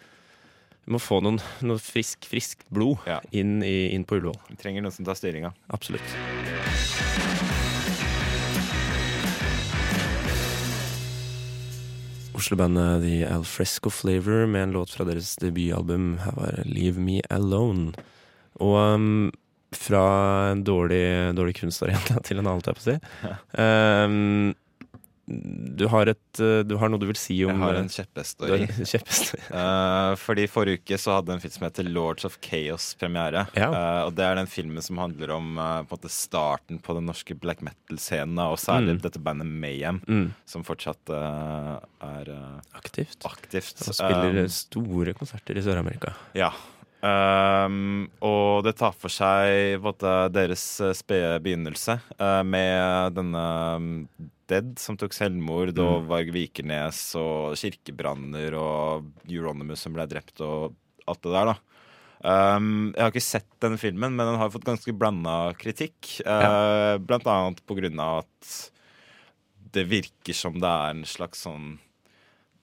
Vi 0.86 0.92
må 0.92 0.98
få 1.00 1.22
noen, 1.22 1.38
noe 1.62 1.78
frisk, 1.80 2.26
friskt 2.28 2.66
blod 2.70 2.98
Ja. 3.06 3.18
inn, 3.32 3.62
i, 3.64 3.88
inn 3.94 4.04
på 4.04 4.18
Ullevål. 4.20 4.36
Vi 4.50 4.56
trenger 4.56 4.82
noen 4.84 4.92
som 4.92 5.04
tar 5.06 5.14
styringa. 5.14 5.54
Absolutt. 5.72 6.04
Oslo-bandet 12.34 13.04
The 13.04 13.22
Alfresco 13.30 13.90
Flavor 13.90 14.46
med 14.50 14.62
en 14.62 14.74
låt 14.76 14.94
fra 14.96 15.06
deres 15.08 15.36
debutalbum. 15.40 16.18
Her 16.24 16.36
var 16.38 16.60
Leave 16.66 17.00
Me 17.00 17.20
Alone. 17.30 17.94
Og 18.62 18.76
um, 18.94 19.32
fra 19.74 20.04
en 20.52 20.64
dårlig, 20.66 21.34
dårlig 21.34 21.56
kunstarena 21.58 22.20
til 22.26 22.38
en 22.38 22.46
annen, 22.46 22.58
holdt 22.58 22.70
jeg 22.70 22.78
på 22.78 22.84
å 22.84 22.88
si. 22.90 22.98
Um, 23.58 24.54
du 25.26 25.86
har 25.88 26.10
et 26.12 26.40
eh, 26.44 26.60
Du 26.68 26.74
har 26.76 26.90
noe 26.92 27.00
du 27.00 27.06
vil 27.08 27.16
si 27.16 27.38
om 27.46 27.54
Jeg 27.54 27.60
har 27.62 27.78
en 27.80 27.86
eh, 27.88 27.94
kjepphest 27.94 28.42
å 28.44 28.48
gi. 28.50 28.66
Eh, 29.54 30.14
fordi 30.20 30.44
Forrige 30.50 30.82
uke 30.82 30.98
så 31.00 31.14
hadde 31.16 31.32
en 31.32 31.40
film 31.40 31.54
som 31.54 31.64
heter 31.66 31.88
Lords 31.88 32.26
of 32.28 32.36
Chaos 32.44 32.90
premiere. 33.00 33.46
Ja. 33.56 33.70
Uh, 33.72 34.00
og 34.08 34.14
Det 34.18 34.24
er 34.26 34.36
den 34.36 34.50
filmen 34.50 34.84
som 34.84 35.00
handler 35.00 35.32
om 35.36 35.56
uh, 35.58 35.80
på 35.88 35.96
starten 36.12 36.78
på 36.84 36.96
den 36.98 37.06
norske 37.08 37.36
black 37.40 37.62
metal-scenen. 37.64 38.36
Og 38.50 38.58
særlig 38.60 38.94
Mm. 38.98 39.00
dette 39.00 39.18
bandet 39.22 39.46
Mayhem, 39.48 40.02
Mm, 40.06 40.34
som 40.44 40.62
fortsatt 40.66 41.08
eh, 41.08 41.78
er 42.04 42.28
eh, 42.34 42.60
aktivt. 42.76 43.24
aktivt. 43.24 43.80
Og 43.88 43.94
spiller 43.96 44.42
Um, 44.44 44.48
store 44.52 45.14
konserter 45.16 45.56
i 45.56 45.62
Sør-Amerika. 45.64 46.12
Ja. 46.36 46.50
Um, 47.04 48.06
og 48.24 48.62
det 48.64 48.78
tar 48.78 48.94
for 48.96 49.12
seg 49.12 49.82
måte, 49.84 50.08
deres 50.32 50.62
eh, 50.80 50.94
spede 50.96 51.36
begynnelse 51.44 51.98
uh, 52.16 52.40
med 52.48 53.18
denne 53.18 53.42
um, 53.76 53.90
Dead 54.48 54.70
som 54.80 54.96
tok 54.96 55.12
selvmord, 55.16 55.74
og 55.80 56.06
Varg 56.08 56.30
Vikernes 56.32 57.00
og 57.20 57.58
kirkebranner 57.60 58.56
og 58.56 59.10
Euronymous 59.28 59.84
som 59.84 59.96
ble 59.96 60.06
drept 60.08 60.40
og 60.44 60.76
alt 61.08 61.20
det 61.24 61.32
der, 61.34 61.52
da. 61.52 61.56
Um, 62.24 62.92
jeg 62.94 63.02
har 63.02 63.12
ikke 63.12 63.24
sett 63.24 63.50
denne 63.60 63.80
filmen, 63.80 64.16
men 64.16 64.30
den 64.30 64.40
har 64.40 64.52
fått 64.52 64.64
ganske 64.64 64.94
blanda 64.96 65.52
kritikk. 65.60 66.22
eh, 66.24 66.94
Blant 67.04 67.28
annet 67.28 67.60
på 67.68 67.76
grunn 67.76 68.00
av 68.00 68.22
at 68.22 68.54
det 69.76 69.84
virker 69.90 70.36
som 70.36 70.56
det 70.60 70.70
er 70.70 70.94
en 70.94 71.04
slags 71.08 71.44
sånn 71.44 71.74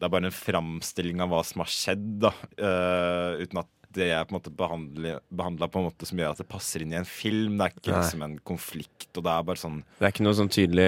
det 0.01 0.08
er 0.08 0.13
bare 0.15 0.32
en 0.32 0.34
framstilling 0.34 1.21
av 1.21 1.30
hva 1.30 1.43
som 1.45 1.62
har 1.62 1.69
skjedd, 1.69 2.08
da. 2.23 2.32
Uh, 2.58 3.43
uten 3.43 3.62
at 3.62 3.69
det 3.95 4.08
er 4.13 4.23
på 4.27 4.34
en 4.34 4.39
måte 4.39 4.51
behandla 4.56 5.67
på 5.67 5.82
en 5.82 5.88
måte 5.88 6.08
som 6.08 6.19
gjør 6.19 6.34
at 6.36 6.41
det 6.41 6.47
passer 6.51 6.84
inn 6.84 6.93
i 6.93 6.99
en 6.99 7.08
film. 7.08 7.58
Det 7.60 7.65
er 7.65 7.75
ikke 7.75 7.91
Nei. 7.91 7.99
liksom 7.99 8.21
en 8.25 8.38
konflikt, 8.51 9.10
og 9.15 9.25
det 9.25 9.34
er 9.34 9.47
bare 9.49 9.62
sånn 9.62 9.80
Det 9.97 10.06
er 10.08 10.13
ikke 10.13 10.25
noe 10.27 10.38
sånn 10.38 10.54
tydelig 10.54 10.88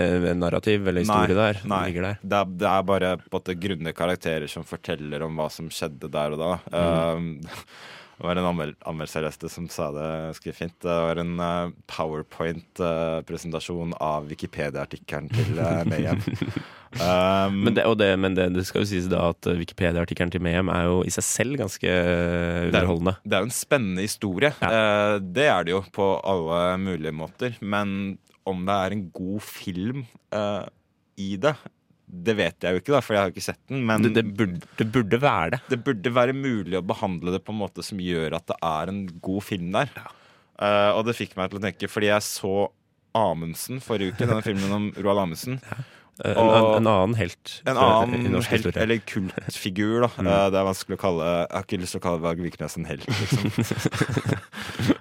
eh, 0.00 0.26
narrativ 0.38 0.80
eller 0.90 1.06
historie 1.06 1.38
der. 1.38 1.62
Nei. 1.70 1.86
Der. 1.94 2.18
Det, 2.22 2.42
er, 2.42 2.46
det 2.64 2.68
er 2.72 2.82
bare 2.90 3.14
på 3.20 3.28
en 3.30 3.36
måte 3.38 3.58
grunne 3.60 3.92
karakterer 3.96 4.48
som 4.50 4.66
forteller 4.66 5.26
om 5.26 5.32
hva 5.40 5.48
som 5.52 5.70
skjedde 5.72 6.08
der 6.12 6.36
og 6.36 6.42
da. 6.42 6.52
Mm. 6.72 6.76
Um, 6.80 7.30
det 8.20 8.26
var 8.26 8.36
en 8.36 8.50
anmel 8.50 8.74
anmeldelser 8.84 9.20
jeg 9.22 9.28
leste 9.30 9.48
som 9.52 9.70
sa 9.72 9.84
det 9.94 10.10
skrev 10.40 10.54
fint. 10.58 10.78
Det 10.82 10.98
var 11.06 11.16
en 11.22 11.34
uh, 11.40 11.72
powerpoint-presentasjon 11.94 13.92
av 14.00 14.28
Wikipedia-artikkelen 14.32 15.26
til 15.32 15.50
uh, 15.62 15.84
Mayhem. 15.88 16.20
Um, 16.98 17.60
Men, 17.68 17.74
det, 17.76 17.84
det, 18.00 18.08
men 18.18 18.34
det, 18.34 18.48
det 18.56 18.64
skal 18.66 18.82
jo 18.82 18.88
sies 18.90 19.06
da 19.10 19.28
at 19.30 19.46
Wikipedia-artikkelen 19.46 20.32
til 20.34 20.42
Mayhem 20.42 20.72
er 20.74 20.88
jo 20.88 20.96
i 21.06 21.12
seg 21.14 21.26
selv 21.26 21.60
ganske 21.60 21.92
underholdende. 22.66 23.14
Det 23.22 23.36
er 23.36 23.44
jo 23.44 23.50
en 23.50 23.54
spennende 23.54 24.06
historie. 24.06 24.50
Eh, 24.66 25.16
det 25.22 25.46
er 25.46 25.68
det 25.68 25.76
jo 25.76 25.84
på 25.94 26.08
alle 26.26 26.62
mulige 26.82 27.14
måter. 27.14 27.54
Men 27.62 28.16
om 28.48 28.64
det 28.66 28.78
er 28.82 28.96
en 28.96 29.04
god 29.14 29.44
film 29.46 30.02
uh, 30.34 30.66
i 31.20 31.36
det, 31.38 31.54
det 32.10 32.34
vet 32.34 32.64
jeg 32.66 32.74
jo 32.74 32.80
ikke, 32.82 32.94
da, 32.96 33.00
for 33.04 33.14
jeg 33.14 33.22
har 33.22 33.30
ikke 33.30 33.44
sett 33.44 33.60
den. 33.70 33.84
Men 33.86 34.02
Det, 34.08 34.14
det, 34.16 34.24
burde, 34.34 34.58
det 34.80 34.88
burde 34.90 35.20
være 35.22 35.52
det. 35.54 35.60
det 35.70 35.78
burde 35.86 36.14
være 36.16 36.34
mulig 36.34 36.78
å 36.80 36.82
behandle 36.82 37.36
det 37.36 37.42
på 37.46 37.54
en 37.54 37.60
måte 37.60 37.84
som 37.86 38.02
gjør 38.02 38.34
at 38.40 38.48
det 38.50 38.58
er 38.66 38.90
en 38.90 39.04
god 39.22 39.46
film 39.46 39.70
der. 39.76 39.92
Eh, 40.58 40.90
og 40.96 41.04
det 41.06 41.14
fikk 41.18 41.38
meg 41.38 41.52
til 41.52 41.60
å 41.60 41.64
tenke, 41.68 41.90
fordi 41.90 42.10
jeg 42.10 42.26
så 42.26 42.54
Amundsen 43.16 43.80
forrige 43.82 44.14
uke, 44.14 44.26
denne 44.26 44.42
filmen 44.42 44.74
om 44.74 44.90
Roald 44.98 45.24
Amundsen. 45.24 45.56
Eh, 45.62 45.86
En, 46.24 46.36
Og- 46.36 46.76
en 46.76 46.86
annen 46.86 47.14
helt 47.16 47.62
En 47.66 47.76
annen 47.80 48.26
i 48.26 48.28
norsk 48.28 48.50
helt, 48.50 48.66
historie. 48.66 48.82
eller 48.82 48.98
kultfigur, 49.08 50.00
da. 50.04 50.08
Mm. 50.20 50.28
det 50.52 50.58
er 50.60 50.66
vanskelig 50.68 50.98
å 50.98 51.00
kalle 51.00 51.24
Jeg 51.30 51.48
har 51.56 51.64
ikke 51.64 51.80
lyst 51.80 51.92
til 51.96 52.00
å 52.00 52.04
kalle 52.04 52.20
Varg 52.20 52.42
Vikernes 52.44 52.76
en 52.76 52.84
helt, 52.90 53.06
liksom. 53.06 53.50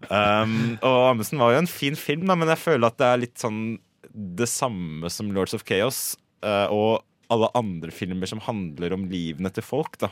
um, 0.09 0.55
og 0.85 0.97
Amundsen 1.11 1.41
var 1.41 1.53
jo 1.55 1.61
en 1.63 1.69
fin 1.69 1.97
film, 1.99 2.25
da, 2.29 2.35
men 2.39 2.51
jeg 2.53 2.61
føler 2.63 2.87
at 2.89 2.97
det 3.01 3.09
er 3.09 3.21
litt 3.25 3.37
sånn 3.41 3.61
det 4.09 4.47
samme 4.49 5.09
som 5.13 5.29
Lords 5.35 5.53
of 5.53 5.63
Chaos 5.67 6.15
uh, 6.43 6.67
og 6.73 7.03
alle 7.29 7.49
andre 7.59 7.91
filmer 7.93 8.25
som 8.29 8.41
handler 8.41 8.95
om 8.95 9.03
livene 9.11 9.51
til 9.53 9.63
folk. 9.63 9.99
da 10.01 10.09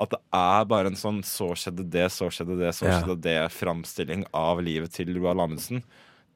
At 0.00 0.10
det 0.14 0.20
er 0.32 0.64
bare 0.70 0.88
en 0.90 0.96
sånn 0.96 1.20
'så 1.22 1.50
skjedde 1.54 1.84
det, 1.90 2.06
så 2.10 2.30
skjedde 2.32 2.56
det, 2.58 2.72
så 2.74 2.86
Ja. 2.88 3.02
skjedde 3.02 3.20
det'-framstilling 3.26 4.24
av 4.32 4.62
livet 4.62 4.92
til 4.92 5.12
Roald 5.20 5.40
Amundsen. 5.40 5.82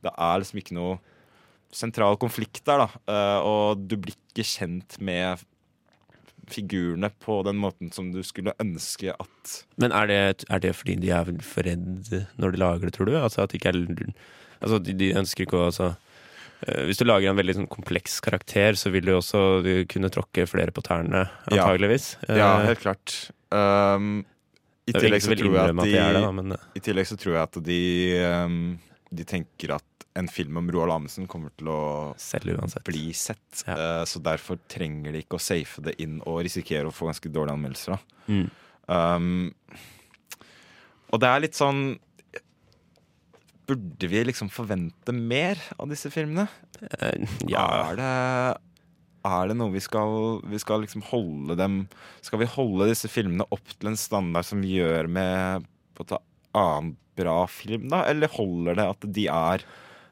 Det 0.03 0.13
er 0.13 0.39
liksom 0.39 0.61
ikke 0.61 0.75
noe 0.77 0.99
sentral 1.75 2.17
konflikt 2.21 2.65
der, 2.69 2.87
da. 2.87 2.89
Eh, 3.13 3.39
og 3.47 3.87
du 3.89 3.97
blir 4.01 4.17
ikke 4.17 4.47
kjent 4.47 4.99
med 5.05 5.43
figurene 6.49 7.11
på 7.21 7.43
den 7.45 7.59
måten 7.61 7.91
som 7.93 8.11
du 8.13 8.23
skulle 8.25 8.55
ønske 8.63 9.13
at 9.13 9.55
Men 9.81 9.93
er 9.93 10.09
det, 10.09 10.47
er 10.49 10.63
det 10.65 10.75
fordi 10.79 10.97
de 11.03 11.11
er 11.13 11.29
for 11.45 11.67
redd 11.67 12.09
når 12.41 12.55
de 12.55 12.61
lager 12.63 12.89
det, 12.89 12.95
tror 12.97 13.11
du? 13.11 13.17
Altså 13.21 13.45
at 13.45 13.53
de 13.53 13.61
ikke 13.61 13.73
er 13.75 14.15
Altså 14.59 14.81
de, 14.83 14.95
de 14.99 15.13
ønsker 15.15 15.45
ikke 15.45 15.59
å 15.59 15.67
altså, 15.69 15.93
eh, 16.67 16.87
Hvis 16.89 16.99
du 16.99 17.05
lager 17.07 17.31
en 17.31 17.39
veldig 17.39 17.59
sånn 17.61 17.71
kompleks 17.71 18.19
karakter, 18.25 18.79
så 18.81 18.91
vil 18.95 19.07
du 19.07 19.13
også 19.15 19.63
du 19.63 19.73
kunne 19.91 20.11
tråkke 20.11 20.49
flere 20.51 20.75
på 20.75 20.83
tærne, 20.87 21.29
Ja. 21.29 21.63
antageligvis. 21.63 22.17
Ja, 22.27 22.59
Eh, 22.63 22.67
helt 22.73 22.83
klart. 22.83 23.31
Um, 23.53 24.25
I 24.89 24.93
det 24.93 25.03
er 25.03 25.07
ingen 25.07 25.21
tillegg 25.21 25.23
så 25.23 25.37
tror 25.37 25.55
jeg 25.55 25.69
at 25.69 25.85
de 25.85 25.95
eh, 26.49 26.69
I 26.75 26.81
tillegg 26.81 27.07
så 27.07 27.17
tror 27.21 27.35
jeg 27.37 27.43
at 27.43 27.63
de 27.65 27.83
De 29.11 29.25
tenker 29.29 29.77
at 29.77 30.09
en 30.19 30.29
film 30.29 30.57
om 30.57 30.71
Roald 30.73 30.93
Amundsen 30.93 31.29
kommer 31.31 31.53
til 31.59 31.71
å 31.71 32.15
bli 32.87 33.09
sett. 33.17 33.63
Ja. 33.67 33.77
Uh, 33.77 34.05
så 34.09 34.21
derfor 34.25 34.59
trenger 34.71 35.15
de 35.15 35.23
ikke 35.23 35.39
å 35.39 35.43
safe 35.43 35.85
det 35.85 35.99
inn 36.03 36.19
og 36.25 36.43
risikere 36.47 36.91
å 36.91 36.95
få 36.95 37.11
ganske 37.11 37.31
dårlige 37.33 37.59
anmeldelser. 37.59 38.05
Mm. 38.27 38.47
Um, 38.89 39.27
og 41.13 41.21
det 41.23 41.29
er 41.29 41.43
litt 41.45 41.57
sånn 41.57 41.83
Burde 43.69 44.09
vi 44.09 44.23
liksom 44.25 44.49
forvente 44.49 45.13
mer 45.13 45.61
av 45.77 45.91
disse 45.93 46.09
filmene? 46.13 46.47
Uh, 46.81 47.29
ja. 47.53 47.67
Er 47.91 47.99
det, 48.01 48.13
er 49.29 49.51
det 49.51 49.59
noe 49.61 49.75
vi 49.75 49.83
skal 49.85 50.41
Vi 50.49 50.61
skal 50.63 50.87
liksom 50.87 51.05
holde 51.11 51.59
dem 51.61 51.83
Skal 52.25 52.41
vi 52.41 52.49
holde 52.49 52.89
disse 52.89 53.13
filmene 53.13 53.45
opp 53.53 53.75
til 53.75 53.93
en 53.93 54.01
standard 54.01 54.49
som 54.49 54.65
vi 54.65 54.79
gjør 54.79 55.11
med 55.13 55.69
på 55.99 56.07
et 56.07 56.17
annen 56.57 56.95
bra 57.19 57.37
film, 57.51 57.89
da? 57.93 58.05
Eller 58.11 58.31
holder 58.39 58.79
det 58.79 58.87
at 58.95 59.07
de 59.19 59.27
er 59.35 59.65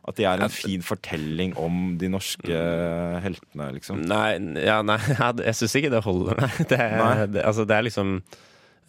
At 0.07 0.19
de 0.21 0.27
er 0.29 0.43
en 0.45 0.53
fin 0.55 0.83
fortelling 0.87 1.57
om 1.59 1.97
de 1.99 2.07
norske 2.13 2.59
heltene, 3.25 3.71
liksom? 3.75 4.05
Nei, 4.07 4.37
ja, 4.63 4.77
nei 4.87 4.99
jeg 5.49 5.57
syns 5.59 5.75
ikke 5.81 5.91
det 5.97 6.05
holder, 6.07 6.39
nei. 6.45 6.51
Det, 6.71 6.79
Nei. 6.79 7.15
Det, 7.35 7.43
altså, 7.43 7.65
det 7.67 7.75
er 7.79 7.87
liksom 7.89 8.13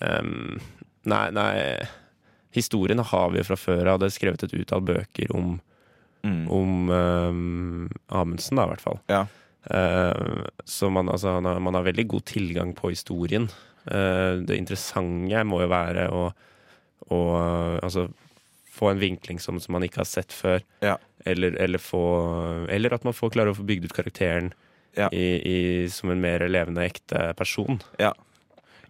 um, 0.01 0.59
Nei, 1.07 1.23
nei. 1.33 1.53
Historien 2.57 2.99
har 2.99 3.31
vi 3.33 3.39
jo 3.39 3.47
fra 3.47 3.55
før 3.59 3.93
av. 3.93 3.99
Det 4.01 4.09
er 4.09 4.13
skrevet 4.17 4.43
et 4.43 4.53
utall 4.59 4.83
bøker 4.91 5.33
om, 5.37 5.57
Mm. 6.25 6.47
om 6.51 6.89
um, 6.91 7.89
Amundsen, 8.11 8.57
da, 8.57 8.63
i 8.65 8.71
hvert 8.73 8.81
fall. 8.83 8.97
Ja. 9.07 9.19
Uh, 9.69 10.41
så 10.67 10.89
man, 10.91 11.07
altså, 11.13 11.35
man, 11.37 11.45
har, 11.45 11.59
man 11.63 11.77
har 11.77 11.85
veldig 11.85 12.07
god 12.11 12.25
tilgang 12.27 12.73
på 12.75 12.89
historien. 12.91 13.45
Uh, 13.85 14.41
det 14.43 14.57
interessante 14.59 15.43
må 15.47 15.61
jo 15.63 15.69
være 15.71 16.07
å, 16.11 16.25
å 17.13 17.19
altså, 17.83 18.07
få 18.77 18.91
en 18.91 19.01
vinkling 19.01 19.39
som, 19.39 19.59
som 19.59 19.75
man 19.77 19.85
ikke 19.87 20.03
har 20.03 20.09
sett 20.09 20.33
før. 20.35 20.61
Ja. 20.83 20.97
Eller, 21.27 21.57
eller, 21.61 21.81
få, 21.81 22.03
eller 22.71 22.95
at 22.95 23.07
man 23.07 23.15
får 23.15 23.33
klare 23.35 23.51
å 23.51 23.57
få 23.57 23.65
bygd 23.67 23.89
ut 23.89 23.97
karakteren 23.97 24.53
Ja. 24.97 25.09
i, 25.13 25.25
i, 25.45 25.57
som 25.93 26.09
en 26.09 26.21
mer 26.21 26.45
levende, 26.49 26.85
ekte 26.87 27.31
person. 27.37 27.81
Ja. 28.01 28.13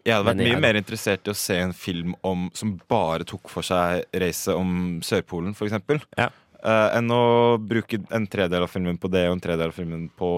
Jeg 0.08 0.16
hadde 0.16 0.30
vært 0.30 0.40
mye 0.40 0.60
mer 0.64 0.78
interessert 0.80 1.28
i 1.28 1.34
å 1.34 1.36
se 1.36 1.58
en 1.60 1.74
film 1.76 2.14
om, 2.24 2.48
som 2.56 2.78
bare 2.88 3.28
tok 3.28 3.50
for 3.52 3.66
seg 3.66 4.06
racet 4.16 4.56
om 4.56 5.02
Sørpolen, 5.04 5.52
f.eks. 5.52 6.06
Ja. 6.16 6.30
Uh, 6.64 6.88
enn 6.96 7.12
å 7.14 7.58
bruke 7.62 8.00
en 8.16 8.26
tredel 8.32 8.64
av 8.66 8.72
filmen 8.72 8.98
på 8.98 9.12
det 9.12 9.28
og 9.28 9.36
en 9.36 9.44
tredel 9.44 9.70
av 9.70 9.76
filmen 9.76 10.08
på 10.18 10.30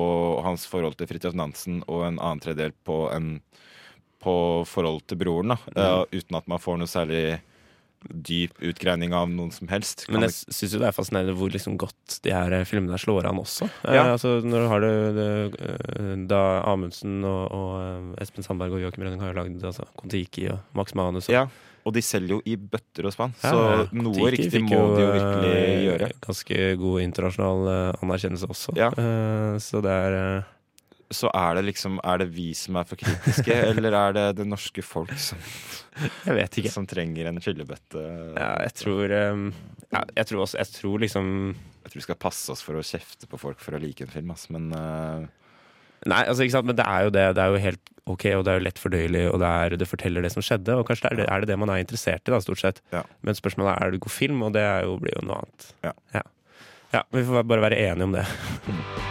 hans 0.43 0.65
forhold 0.67 0.97
til 0.99 1.07
Fridtjof 1.09 1.37
Nansen 1.37 1.79
og 1.85 2.03
en 2.07 2.17
annen 2.17 2.41
tredel 2.43 2.73
på, 2.85 2.97
en, 3.13 3.37
på 4.21 4.33
forhold 4.67 5.05
til 5.07 5.21
broren. 5.21 5.53
Da. 5.53 5.59
Uh, 5.77 6.17
uten 6.17 6.41
at 6.41 6.49
man 6.49 6.61
får 6.61 6.81
noe 6.81 6.91
særlig 6.91 7.23
dyp 8.07 8.53
utgreining 8.63 9.13
av 9.13 9.27
noen 9.29 9.51
som 9.51 9.67
helst. 9.67 10.05
Kan 10.05 10.13
Men 10.15 10.21
det- 10.27 10.31
jeg 10.45 10.53
syns 10.55 10.73
jo 10.73 10.79
det 10.79 10.87
er 10.87 10.95
fascinerende 10.95 11.35
hvor 11.35 11.51
liksom 11.51 11.77
godt 11.77 12.19
de 12.23 12.31
her 12.31 12.63
filmene 12.65 12.97
slår 12.97 13.25
an 13.29 13.37
også. 13.41 13.69
Eh, 13.85 13.93
Ja. 13.95 14.03
altså, 14.15 14.41
når 14.41 14.59
du 14.63 14.67
har 14.71 14.79
det, 14.79 15.15
det 15.15 15.59
eh, 15.99 16.15
Da 16.27 16.61
Amundsen 16.65 17.23
og, 17.25 17.51
og 17.51 18.15
eh, 18.15 18.21
Espen 18.23 18.43
Sandberg 18.43 18.71
og 18.73 18.81
Joakim 18.81 19.03
Rønning 19.03 19.19
har 19.21 19.33
jo 19.33 19.39
lagd 19.41 19.63
altså, 19.63 19.85
Kon-Tiki 19.97 20.49
og 20.51 20.59
Max 20.73 20.93
Manus. 20.95 21.27
Og, 21.29 21.33
ja, 21.33 21.47
og 21.85 21.93
de 21.93 22.01
selger 22.01 22.29
jo 22.37 22.41
i 22.45 22.55
bøtter 22.55 23.05
og 23.07 23.13
spann, 23.15 23.33
Ja, 23.43 23.51
så 23.51 23.89
noe 23.95 24.29
riktig 24.31 24.61
må 24.61 24.95
de 24.95 25.01
jo 25.03 25.09
eh, 25.09 25.19
virkelig 25.19 25.83
gjøre. 25.87 26.11
Ganske 26.21 26.77
god 26.77 27.01
internasjonal 27.01 27.67
eh, 27.73 27.95
anerkjennelse 28.03 28.47
også. 28.47 28.75
Ja. 28.77 28.89
Eh, 28.95 29.57
så 29.59 29.81
det 29.81 29.91
er 29.91 30.17
eh, 30.37 30.43
Så 31.09 31.29
er 31.33 31.57
det 31.57 31.63
liksom 31.65 31.97
Er 32.05 32.21
det 32.21 32.29
vi 32.35 32.51
som 32.57 32.77
er 32.77 32.85
for 32.85 32.99
kritiske, 33.01 33.55
eller 33.71 33.95
er 33.97 34.13
det 34.17 34.25
det 34.41 34.45
norske 34.49 34.83
folk 34.85 35.13
som 35.17 35.41
Jeg 36.25 36.35
vet 36.37 36.59
ikke. 36.61 36.71
som 36.73 36.85
trenger 36.89 37.31
en 37.31 37.41
skyllebøtte. 37.41 38.03
Ja, 38.37 38.51
jeg 38.67 38.75
tror 38.77 39.15
um, 39.33 39.49
ja, 39.89 40.03
Jeg 40.15 40.29
tror 40.29 40.45
også 40.45 40.61
Jeg 40.61 40.71
tror 40.75 41.01
liksom 41.05 41.31
Jeg 41.55 41.91
tror 41.91 42.01
vi 42.01 42.07
skal 42.07 42.21
passe 42.21 42.53
oss 42.53 42.61
for 42.65 42.77
å 42.77 42.85
kjefte 42.85 43.29
på 43.29 43.41
folk 43.41 43.61
for 43.63 43.73
å 43.73 43.81
like 43.81 44.05
en 44.05 44.13
film, 44.13 44.33
ass. 44.35 44.49
men 44.53 44.69
uh, 44.75 45.25
Nei, 46.07 46.21
altså 46.29 46.45
ikke 46.45 46.55
sant, 46.55 46.67
men 46.69 46.77
det 46.79 46.85
er 46.87 47.03
jo 47.03 47.11
det. 47.11 47.23
Det 47.35 47.43
er 47.43 47.51
jo 47.51 47.59
helt 47.59 47.89
ok, 48.09 48.25
og 48.37 48.45
det 48.45 48.53
er 48.53 48.59
jo 48.61 48.65
lett 48.69 48.79
fordøyelig, 48.79 49.23
og 49.33 49.41
det, 49.41 49.49
er, 49.49 49.75
det 49.81 49.87
forteller 49.89 50.23
det 50.23 50.31
som 50.31 50.45
skjedde. 50.45 50.77
Og 50.79 50.87
kanskje 50.87 51.09
det 51.09 51.11
er, 51.11 51.19
det, 51.19 51.27
er 51.27 51.43
det 51.43 51.49
det 51.51 51.59
man 51.59 51.73
er 51.73 51.83
interessert 51.83 52.23
i, 52.23 52.31
da, 52.31 52.39
stort 52.43 52.61
sett. 52.63 52.79
Ja. 52.95 53.03
Men 53.25 53.35
spørsmålet 53.35 53.73
er 53.73 53.89
er 53.89 53.95
det 53.97 54.01
god 54.07 54.15
film, 54.15 54.39
og 54.47 54.55
det 54.55 54.63
er 54.63 54.87
jo, 54.87 54.95
blir 55.01 55.17
jo 55.17 55.25
noe 55.27 55.41
annet. 55.43 55.69
Ja. 55.83 55.93
ja. 56.15 56.23
Ja, 56.95 57.03
Vi 57.11 57.27
får 57.27 57.43
bare 57.51 57.67
være 57.67 57.83
enige 57.83 58.07
om 58.07 58.15
det. 58.15 58.27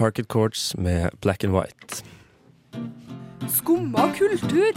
Parket 0.00 0.28
Courts 0.28 0.76
med 0.76 1.10
Black 1.20 1.44
and 1.44 1.54
White. 1.54 2.04
Skumma 3.48 4.12
kultur. 4.12 4.72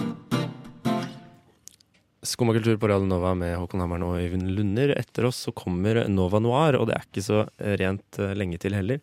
Skumma 2.21 2.53
kultur 2.53 2.77
på 2.77 2.87
Radio 2.87 3.07
Nova 3.07 3.31
med 3.33 3.55
Håkon 3.55 3.79
Hammeren 3.79 4.03
og 4.03 4.17
Øyvind 4.19 4.49
Lunder. 4.51 4.91
Etter 4.99 5.29
oss 5.29 5.39
så 5.45 5.53
kommer 5.55 6.01
Nova 6.11 6.41
Noir, 6.43 6.75
og 6.75 6.89
det 6.89 6.97
er 6.97 7.07
ikke 7.07 7.23
så 7.23 7.45
rent 7.79 8.19
eh, 8.19 8.33
lenge 8.35 8.59
til 8.59 8.75
heller. 8.75 8.99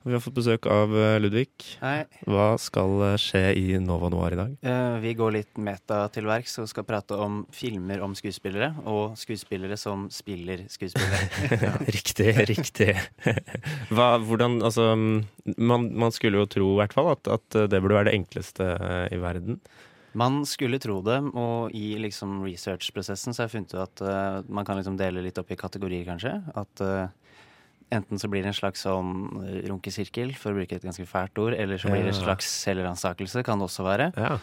Vi 0.00 0.14
har 0.14 0.22
fått 0.24 0.38
besøk 0.38 0.64
av 0.72 0.94
eh, 0.96 1.18
Ludvig. 1.20 1.50
Hei. 1.82 2.06
Hva 2.24 2.54
skal 2.56 3.02
eh, 3.04 3.16
skje 3.20 3.42
i 3.60 3.64
Nova 3.84 4.08
Noir 4.08 4.32
i 4.32 4.38
dag? 4.38 4.54
Eh, 4.64 4.94
vi 5.02 5.12
går 5.18 5.34
litt 5.34 5.60
meta 5.60 6.06
til 6.14 6.24
verks 6.24 6.56
og 6.62 6.70
skal 6.70 6.86
prate 6.88 7.18
om 7.20 7.42
filmer 7.52 8.00
om 8.00 8.14
skuespillere, 8.16 8.70
og 8.88 9.18
skuespillere 9.20 9.76
som 9.76 10.06
spiller 10.08 10.64
skuespillere. 10.72 11.28
riktig, 11.98 12.32
riktig. 12.48 12.94
Hva, 13.92 14.14
hvordan, 14.24 14.62
altså 14.64 14.94
man, 14.96 15.90
man 15.92 16.16
skulle 16.16 16.40
jo 16.40 16.48
tro 16.48 16.72
i 16.72 16.80
hvert 16.80 16.96
fall 16.96 17.12
at, 17.12 17.28
at 17.36 17.60
det 17.68 17.82
burde 17.84 18.00
være 18.00 18.08
det 18.08 18.16
enkleste 18.22 18.72
i 19.12 19.20
verden. 19.20 19.60
Man 20.12 20.40
skulle 20.48 20.80
tro 20.82 20.98
det, 21.06 21.20
og 21.38 21.74
i 21.76 21.92
liksom 22.02 22.40
research-prosessen 22.42 23.34
så 23.34 23.44
har 23.44 23.50
jeg 23.50 23.54
funnet 23.58 23.74
ut 23.76 23.82
at 23.84 24.02
uh, 24.02 24.48
man 24.50 24.66
kan 24.66 24.80
liksom 24.80 24.96
dele 24.98 25.22
litt 25.22 25.38
opp 25.38 25.52
i 25.54 25.58
kategorier, 25.60 26.02
kanskje. 26.08 26.32
At 26.58 26.82
eh, 26.82 27.12
enten 27.94 28.20
så 28.22 28.30
blir 28.30 28.44
det 28.44 28.52
en 28.52 28.60
slags 28.60 28.86
sånn 28.86 29.42
eh, 29.42 29.58
runkesirkel, 29.70 30.32
for 30.38 30.52
å 30.52 30.60
bruke 30.60 30.78
et 30.78 30.86
ganske 30.86 31.06
fælt 31.08 31.42
ord, 31.42 31.56
eller 31.58 31.80
så 31.80 31.92
blir 31.92 32.06
det 32.06 32.14
en 32.14 32.22
slags 32.22 32.48
selvransakelse, 32.64 33.44
kan 33.46 33.60
det 33.60 33.68
også 33.70 33.86
være. 33.86 34.10
Ja. 34.16 34.38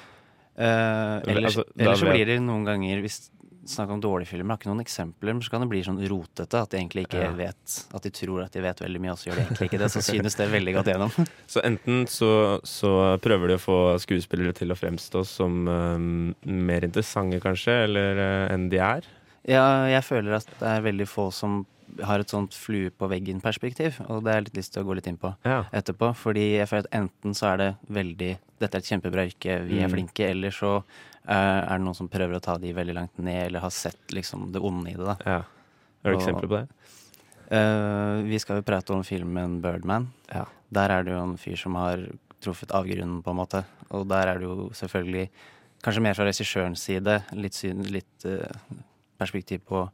Uh, 0.57 1.21
eller, 1.29 1.51
altså, 1.51 1.67
så 1.69 2.07
blir 2.09 2.25
det 2.25 2.39
noen 2.41 2.63
ganger 2.65 3.03
Hvis 3.03 3.27
snakk 3.69 3.91
om 3.93 4.01
dårlige 4.01 4.31
filmer, 4.31 4.55
har 4.55 4.61
ikke 4.61 4.69
noen 4.71 4.83
eksempler, 4.83 5.35
men 5.35 5.43
så 5.45 5.53
kan 5.53 5.63
det 5.63 5.69
bli 5.71 5.81
sånn 5.85 5.99
rotete 6.09 6.61
at 6.63 6.71
de 6.71 6.79
egentlig 6.79 7.03
ikke 7.07 7.21
Ja. 7.21 7.31
vet 7.35 7.75
At 7.93 8.03
de 8.03 8.11
tror 8.15 8.43
at 8.45 8.53
de 8.53 8.63
vet 8.63 8.81
veldig 8.81 9.01
mye, 9.03 9.11
og 9.11 9.19
så 9.19 9.29
gjør 9.29 9.35
de 9.35 9.43
egentlig 9.45 9.69
ikke 9.69 9.81
det. 9.83 9.91
Så 9.91 10.01
synes 10.11 10.35
det 10.39 10.47
veldig 10.51 10.73
godt 10.77 10.91
gjennom. 10.93 11.11
Så 11.53 11.63
enten 11.67 12.07
så, 12.07 12.59
så 12.63 13.19
prøver 13.23 13.47
de 13.53 13.57
å 13.59 13.61
få 13.61 13.79
skuespillere 14.01 14.53
til 14.55 14.71
å 14.71 14.77
fremstå 14.79 15.23
som 15.27 15.67
um, 15.67 16.35
mer 16.43 16.87
interessante, 16.87 17.39
kanskje, 17.43 17.83
eller 17.87 18.21
uh, 18.21 18.53
enn 18.53 18.69
de 18.71 18.81
er. 18.81 19.07
Ja, 19.47 19.87
jeg 19.87 20.03
føler 20.03 20.39
at 20.39 20.49
det 20.59 20.67
er 20.67 20.83
veldig 20.83 21.07
få 21.07 21.29
som 21.31 21.65
har 22.03 22.19
et 22.19 22.29
sånt 22.29 22.53
flue 22.53 22.89
på 22.91 23.07
veggen-perspektiv, 23.09 23.99
og 24.09 24.23
det 24.23 24.31
har 24.33 24.41
jeg 24.41 24.45
litt 24.49 24.57
lyst 24.59 24.73
til 24.73 24.83
å 24.83 24.87
gå 24.87 24.95
litt 24.95 25.07
inn 25.07 25.17
på 25.17 25.35
Ja. 25.45 25.63
etterpå. 25.73 26.13
Fordi 26.15 26.57
jeg 26.57 26.67
føler 26.67 26.85
at 26.85 26.91
enten 26.93 27.33
så 27.33 27.53
er 27.53 27.57
det 27.57 27.75
veldig 27.89 28.37
Dette 28.59 28.73
er 28.75 28.79
et 28.79 28.89
kjempebra 28.89 29.25
yrke, 29.29 29.67
vi 29.67 29.79
er 29.83 29.87
Mm. 29.87 29.91
flinke, 29.93 30.29
eller 30.31 30.49
så 30.49 30.77
uh, 31.29 31.59
er 31.61 31.77
det 31.77 31.83
noen 31.85 31.95
som 31.95 32.07
prøver 32.09 32.35
å 32.37 32.41
ta 32.41 32.57
de 32.57 32.73
veldig 32.73 32.93
langt 32.95 33.19
ned, 33.19 33.47
eller 33.47 33.59
har 33.59 33.69
sett 33.69 34.07
liksom 34.09 34.51
det 34.51 34.59
onde 34.61 34.89
i 34.89 34.95
det, 34.97 35.05
da. 35.05 35.15
ja. 35.25 35.41
Har 36.03 36.11
du 36.11 36.17
eksempler 36.17 36.47
på 36.49 36.57
det? 36.57 36.67
Uh, 37.51 38.23
vi 38.27 38.39
skal 38.39 38.57
jo 38.57 38.63
prate 38.63 38.91
om 38.93 39.03
filmen 39.03 39.61
'Birdman'. 39.61 40.07
Ja. 40.33 40.45
Der 40.73 40.89
er 40.89 41.03
det 41.03 41.13
jo 41.13 41.21
en 41.23 41.37
fyr 41.37 41.55
som 41.55 41.75
har 41.75 41.97
truffet 42.41 42.71
avgrunnen, 42.71 43.21
på 43.23 43.29
en 43.31 43.37
måte. 43.37 43.63
Og 43.91 44.07
der 44.07 44.27
er 44.27 44.39
det 44.39 44.43
jo 44.43 44.69
selvfølgelig, 44.73 45.29
kanskje 45.83 46.01
mer 46.01 46.13
fra 46.13 46.25
regissørens 46.25 46.79
side, 46.81 47.23
litt, 47.33 47.53
syn, 47.53 47.83
litt 47.83 48.25
uh, 48.25 48.41
perspektiv 49.19 49.61
på 49.67 49.89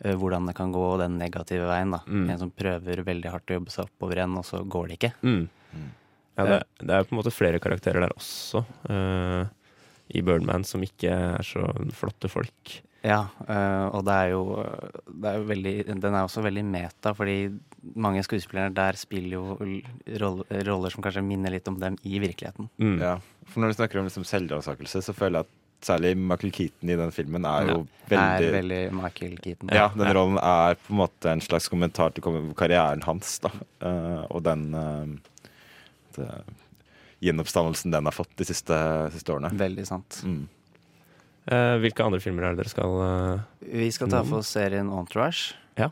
hvordan 0.00 0.46
det 0.48 0.56
kan 0.56 0.72
gå 0.72 0.84
den 1.00 1.18
negative 1.20 1.66
veien. 1.68 1.92
da. 1.92 2.02
Mm. 2.06 2.28
En 2.32 2.42
som 2.44 2.52
prøver 2.54 3.02
veldig 3.04 3.32
hardt 3.32 3.52
å 3.52 3.58
jobbe 3.58 3.74
seg 3.74 3.88
oppover 3.88 4.20
igjen, 4.20 4.36
og 4.40 4.46
så 4.48 4.62
går 4.64 4.88
det 4.88 4.98
ikke. 5.00 5.12
Mm. 5.26 5.42
Ja, 6.40 6.44
det, 6.46 6.60
det 6.80 6.94
er 6.94 7.08
på 7.08 7.14
en 7.14 7.20
måte 7.20 7.34
flere 7.34 7.60
karakterer 7.62 8.04
der 8.04 8.14
også, 8.14 8.62
uh, 8.88 9.42
i 10.10 10.22
Birdman, 10.26 10.64
som 10.66 10.82
ikke 10.84 11.10
er 11.12 11.44
så 11.46 11.66
flotte 11.96 12.30
folk. 12.32 12.78
Ja, 13.04 13.22
uh, 13.48 13.86
og 13.96 14.04
det 14.08 14.14
er 14.14 14.32
jo, 14.34 14.42
det 15.08 15.30
er 15.30 15.38
jo 15.38 15.44
veldig, 15.48 15.74
Den 15.88 16.14
er 16.14 16.20
også 16.20 16.42
veldig 16.44 16.64
meta, 16.68 17.14
fordi 17.16 17.38
mange 17.96 18.24
skuespillere 18.26 18.72
der 18.76 18.98
spiller 19.00 19.38
jo 19.38 19.44
roller, 20.20 20.66
roller 20.68 20.92
som 20.92 21.04
kanskje 21.04 21.24
minner 21.24 21.54
litt 21.54 21.68
om 21.70 21.78
dem 21.80 21.96
i 22.04 22.20
virkeligheten. 22.20 22.68
Mm. 22.80 22.98
Ja. 23.00 23.14
For 23.48 23.62
når 23.62 23.72
du 23.72 23.80
snakker 23.80 24.00
om 24.00 24.08
liksom 24.08 24.26
selvransakelse, 24.28 25.04
så 25.06 25.16
føler 25.16 25.40
jeg 25.40 25.48
at 25.48 25.56
særlig 25.86 26.12
Michael 26.18 26.52
Keaton 26.54 26.92
i 26.92 26.96
den 26.98 27.12
filmen 27.14 27.46
er 27.48 27.70
jo 27.70 27.76
Er 28.10 28.12
veldig 28.12 28.52
veldig 28.54 28.80
Michael 28.98 29.36
Keaton. 29.40 29.72
Ja, 29.74 29.88
den 29.94 30.12
rollen 30.16 30.38
er 30.42 30.78
på 30.80 30.94
en 30.94 31.00
måte 31.02 31.32
en 31.32 31.42
slags 31.44 31.68
kommentar 31.72 32.14
til 32.14 32.24
karrieren 32.58 33.04
hans, 33.06 33.38
da. 33.44 33.52
Uh, 33.82 34.24
og 34.28 34.42
den 34.46 34.66
uh, 34.74 35.06
det, 36.16 36.28
gjenoppstandelsen 37.24 37.94
den 37.94 38.08
har 38.08 38.16
fått 38.16 38.32
de 38.40 38.48
siste, 38.48 38.76
siste 39.14 39.34
årene. 39.34 39.52
Veldig 39.60 39.86
sant. 39.88 40.20
Mm. 40.26 40.44
Uh, 41.50 41.76
hvilke 41.82 42.04
andre 42.04 42.20
filmer 42.22 42.46
er 42.46 42.54
det 42.54 42.64
dere 42.64 42.72
skal 42.72 42.92
Vi 43.64 43.88
skal 43.94 44.10
ta 44.12 44.20
for 44.26 44.42
oss 44.42 44.52
serien 44.52 44.90
Entourage. 44.92 45.56
Ja. 45.80 45.90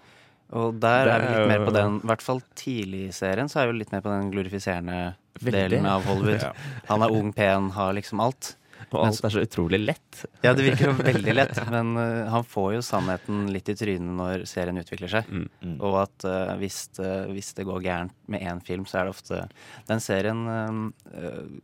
Og 0.56 0.78
der 0.80 1.10
er 1.12 1.22
vi 1.22 1.32
litt 1.34 1.50
mer 1.50 1.64
på 1.66 1.72
den, 1.76 1.98
i 2.00 2.08
hvert 2.08 2.24
fall 2.24 2.38
tidlig 2.56 3.02
i 3.10 3.16
serien, 3.16 3.50
så 3.52 3.62
er 3.62 3.70
vi 3.70 3.82
litt 3.82 3.90
mer 3.92 4.04
på 4.04 4.12
den 4.12 4.30
glorifiserende 4.32 5.00
Veldig. 5.42 5.52
delen 5.52 5.88
av 5.88 6.06
Hollywood. 6.08 6.40
Ja. 6.48 6.52
Han 6.88 7.04
er 7.04 7.12
ung, 7.12 7.32
pen, 7.36 7.70
har 7.76 7.92
liksom 7.96 8.22
alt. 8.24 8.54
Og 8.92 9.02
alt 9.04 9.24
er 9.26 9.34
så 9.34 9.42
utrolig 9.44 9.80
lett. 9.82 10.22
Ja, 10.44 10.54
det 10.56 10.64
virker 10.66 10.90
jo 10.90 10.94
veldig 10.98 11.34
lett, 11.34 11.58
men 11.72 11.92
uh, 11.98 12.28
han 12.32 12.46
får 12.46 12.70
jo 12.76 12.84
sannheten 12.86 13.48
litt 13.54 13.68
i 13.72 13.76
trynet 13.78 14.16
når 14.20 14.46
serien 14.48 14.80
utvikler 14.80 15.12
seg. 15.12 15.28
Mm. 15.28 15.48
Mm. 15.64 15.74
Og 15.84 15.98
at 16.04 16.28
uh, 16.28 16.54
hvis, 16.60 16.84
det, 16.98 17.12
hvis 17.34 17.52
det 17.58 17.66
går 17.68 17.84
gærent 17.84 18.16
med 18.32 18.46
én 18.46 18.62
film, 18.64 18.86
så 18.88 19.00
er 19.00 19.08
det 19.08 19.16
ofte 19.16 19.42
Den 19.90 20.02
serien 20.04 20.46
uh, 20.48 20.88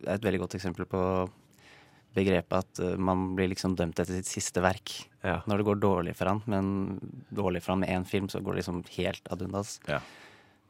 er 0.04 0.18
et 0.18 0.26
veldig 0.26 0.44
godt 0.44 0.58
eksempel 0.58 0.88
på 0.90 1.04
begrepet 2.14 2.60
at 2.60 2.82
uh, 2.82 2.94
man 3.00 3.30
blir 3.38 3.50
liksom 3.52 3.76
dømt 3.78 3.98
etter 3.98 4.20
sitt 4.20 4.30
siste 4.30 4.62
verk. 4.64 4.96
Ja. 5.24 5.40
Når 5.48 5.60
det 5.60 5.68
går 5.70 5.80
dårlig 5.82 6.18
for 6.18 6.30
han, 6.30 6.42
men 6.50 7.00
dårlig 7.34 7.64
for 7.64 7.74
han 7.74 7.82
med 7.84 7.94
én 7.94 8.06
film, 8.08 8.28
så 8.28 8.42
går 8.44 8.54
det 8.54 8.62
liksom 8.62 8.84
helt 8.98 9.32
ad 9.32 9.42
undas. 9.46 9.78
Ja. 9.90 10.02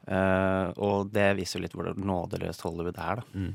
Uh, 0.04 0.68
og 0.84 1.12
det 1.14 1.30
viser 1.38 1.58
jo 1.58 1.64
litt 1.64 1.76
hvor 1.76 1.88
nådeløst 1.96 2.64
Hollywood 2.66 2.98
er, 3.00 3.22
da. 3.22 3.28
Mm. 3.32 3.52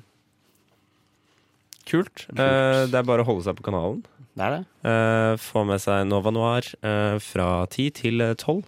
Kult. 1.89 2.27
Uh, 2.29 2.85
det 2.89 2.95
er 2.99 3.07
bare 3.07 3.25
å 3.25 3.27
holde 3.27 3.47
seg 3.47 3.57
på 3.57 3.65
kanalen. 3.65 4.03
Det 4.37 4.45
er 4.45 4.53
det. 4.55 4.63
Uh, 4.85 5.33
få 5.41 5.65
med 5.67 5.81
seg 5.81 6.05
Nova 6.07 6.31
Noir 6.31 6.67
uh, 6.85 7.17
fra 7.23 7.65
10 7.65 7.89
til 7.97 8.23
eh, 8.23 8.35
12. 8.37 8.61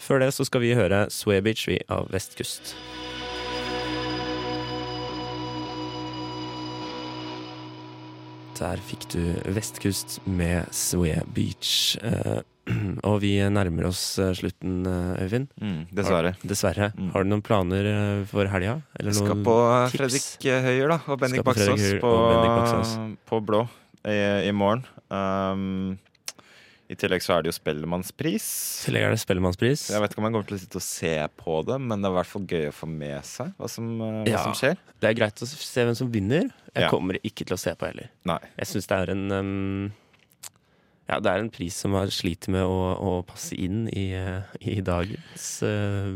Før 0.00 0.20
det 0.24 0.32
så 0.34 0.44
skal 0.48 0.64
vi 0.64 0.74
høre 0.76 1.06
Sway 1.12 1.42
Beach 1.44 1.66
vi, 1.68 1.78
av 1.92 2.08
Vestkust. 2.12 2.74
Der 8.56 8.80
fikk 8.88 9.04
du 9.12 9.20
Vestkust 9.52 10.18
med 10.24 10.72
Sway 10.72 11.20
Beach. 11.36 11.94
Og 13.08 13.20
vi 13.22 13.34
nærmer 13.52 13.86
oss 13.90 14.00
eh, 14.18 14.32
slutten, 14.34 14.80
eh, 14.90 15.22
Øyvind. 15.26 15.46
Mm. 15.62 15.82
Dessverre. 15.94 16.32
Dessverre. 16.42 16.88
Mm. 16.98 17.10
Har 17.14 17.22
du 17.26 17.30
noen 17.30 17.44
planer 17.46 17.86
eh, 17.92 18.24
for 18.30 18.48
helga? 18.50 18.80
Eller 18.98 19.12
Jeg 19.14 19.20
skal 19.22 19.44
på 19.46 19.54
tips? 19.92 19.96
Fredrik 20.00 20.48
Høyer 20.66 20.94
da, 20.96 20.98
og 21.06 21.20
Bendik 21.22 21.44
på 21.44 21.52
Baksås 21.52 21.86
på, 22.02 23.06
på 23.30 23.40
Blå 23.46 23.62
i, 24.06 24.18
i 24.48 24.52
morgen. 24.54 24.82
Um, 25.14 25.94
I 26.90 26.94
tillegg 26.98 27.22
så 27.22 27.36
er 27.36 27.42
det 27.46 27.50
jo 27.52 27.56
Spellemannspris. 27.56 28.46
I 28.82 28.88
tillegg 28.88 29.06
er 29.08 29.14
det 29.14 29.20
Spellemannspris. 29.22 29.86
Jeg 29.94 30.02
vet 30.02 30.12
ikke 30.14 30.22
om 30.22 30.26
jeg 30.28 30.34
kommer 30.36 30.48
til 30.50 30.58
å 30.58 30.62
sitte 30.62 30.80
og 30.80 30.86
se 30.86 31.14
på 31.38 31.56
det, 31.70 31.78
men 31.82 32.02
det 32.02 32.08
er 32.10 32.14
i 32.14 32.18
hvert 32.18 32.30
fall 32.32 32.46
gøy 32.50 32.66
å 32.70 32.74
få 32.74 32.88
med 32.90 33.26
seg 33.26 33.52
hva 33.58 33.70
som, 33.70 33.92
hva 34.02 34.10
Ja. 34.30 34.42
som 34.42 34.54
skjer. 34.58 34.78
Det 35.02 35.10
er 35.12 35.18
greit 35.18 35.42
å 35.42 35.48
se 35.50 35.86
hvem 35.86 35.94
som 35.98 36.10
vinner. 36.14 36.50
Jeg 36.74 36.86
Ja. 36.86 36.90
kommer 36.90 37.18
ikke 37.22 37.46
til 37.46 37.54
å 37.54 37.62
se 37.62 37.74
på 37.78 37.86
heller. 37.90 38.10
Nei. 38.26 38.38
Jeg 38.58 38.70
syns 38.74 38.90
det 38.90 38.98
er 39.02 39.14
en 39.14 39.24
um, 39.32 39.92
Ja, 41.06 41.20
det 41.22 41.30
er 41.30 41.38
en 41.44 41.52
pris 41.54 41.76
som 41.78 41.94
har 41.94 42.10
sliter 42.10 42.50
med 42.50 42.64
å, 42.66 42.78
å 42.98 43.10
passe 43.28 43.54
inn 43.54 43.84
i, 43.94 44.08
i 44.66 44.80
dagens 44.82 45.44
uh, 45.62 46.10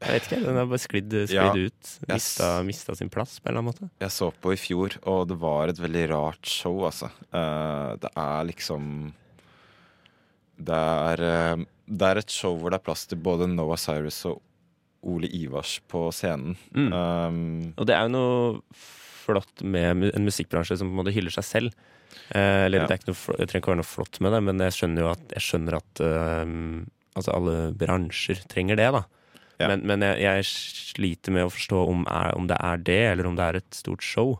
Jeg 0.00 0.16
vet 0.16 0.26
ikke, 0.26 0.40
den 0.48 0.58
har 0.58 0.66
bare 0.70 0.80
sklidd, 0.82 1.14
sklidd 1.30 1.36
Ja. 1.36 1.52
ut. 1.54 1.92
Yes. 2.08 2.10
Mista, 2.10 2.48
mista 2.66 2.96
sin 2.98 3.10
plass 3.12 3.36
på 3.38 3.46
en 3.46 3.52
eller 3.52 3.62
annen 3.62 3.70
måte. 3.70 3.90
Jeg 4.02 4.14
så 4.16 4.30
på 4.42 4.54
i 4.56 4.58
fjor, 4.58 4.96
og 5.06 5.28
det 5.30 5.36
var 5.42 5.70
et 5.70 5.78
veldig 5.78 6.04
rart 6.10 6.50
show, 6.50 6.80
altså. 6.88 7.10
Uh, 7.30 7.94
det 8.02 8.10
er 8.18 8.48
liksom 8.50 8.86
det 10.60 10.76
er, 10.76 11.22
uh, 11.56 11.64
det 11.88 12.08
er 12.10 12.20
et 12.20 12.34
show 12.34 12.56
hvor 12.60 12.72
det 12.74 12.80
er 12.80 12.86
plass 12.90 13.06
til 13.08 13.20
både 13.22 13.46
Noah 13.48 13.78
Cyrus 13.80 14.18
og 14.28 14.40
Ole 15.06 15.30
Ivars 15.32 15.78
på 15.88 16.08
scenen. 16.12 16.58
Mm. 16.76 16.90
Um, 16.92 17.38
Og 17.80 17.86
det 17.88 17.94
er 17.96 18.04
jo 18.04 18.12
noe 18.12 18.50
flott 18.76 19.62
med 19.64 20.10
en 20.10 20.26
musikkbransje 20.26 20.76
som 20.76 20.90
på 20.90 20.92
en 20.96 21.00
måte 21.04 21.14
hyller 21.14 21.32
seg 21.32 21.46
selv. 21.46 21.78
Eh, 22.30 22.64
eller 22.66 22.84
Ja. 22.84 22.86
det, 22.86 23.00
ikke 23.00 23.10
noe, 23.12 23.36
det 23.38 23.48
trenger 23.50 23.62
ikke 23.64 23.72
være 23.72 23.80
noe 23.82 23.90
flott 23.90 24.20
med 24.20 24.32
det, 24.36 24.42
men 24.46 24.58
jeg 24.66 24.76
skjønner 24.76 25.02
jo 25.02 25.08
at, 25.10 25.24
jeg 25.34 25.42
skjønner 25.46 25.76
at 25.80 26.02
um, 26.44 26.86
altså 27.18 27.32
alle 27.34 27.56
bransjer 27.80 28.44
trenger 28.52 28.76
det, 28.78 28.90
da. 28.94 29.02
Ja. 29.60 29.68
Men, 29.72 29.82
men 29.88 30.00
jeg, 30.06 30.20
jeg 30.24 30.44
sliter 30.48 31.34
med 31.36 31.44
å 31.48 31.50
forstå 31.52 31.80
om, 31.90 32.06
er, 32.08 32.32
om 32.38 32.46
det 32.48 32.56
er 32.60 32.76
det, 32.86 33.00
eller 33.12 33.26
om 33.28 33.34
det 33.36 33.44
er 33.48 33.58
et 33.60 33.74
stort 33.76 34.02
show. 34.06 34.38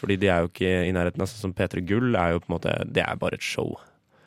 Fordi 0.00 0.16
de 0.16 0.30
er 0.32 0.46
jo 0.46 0.48
ikke 0.48 0.70
i 0.88 0.92
nærheten. 0.96 1.20
Altså, 1.20 1.36
som 1.42 1.52
P3 1.52 1.82
Gull 1.84 2.14
er 2.16 2.32
jo 2.32 2.40
på 2.40 2.48
en 2.48 2.54
måte 2.54 2.72
Det 2.88 3.02
er 3.04 3.18
bare 3.20 3.36
et 3.36 3.44
show. 3.44 3.74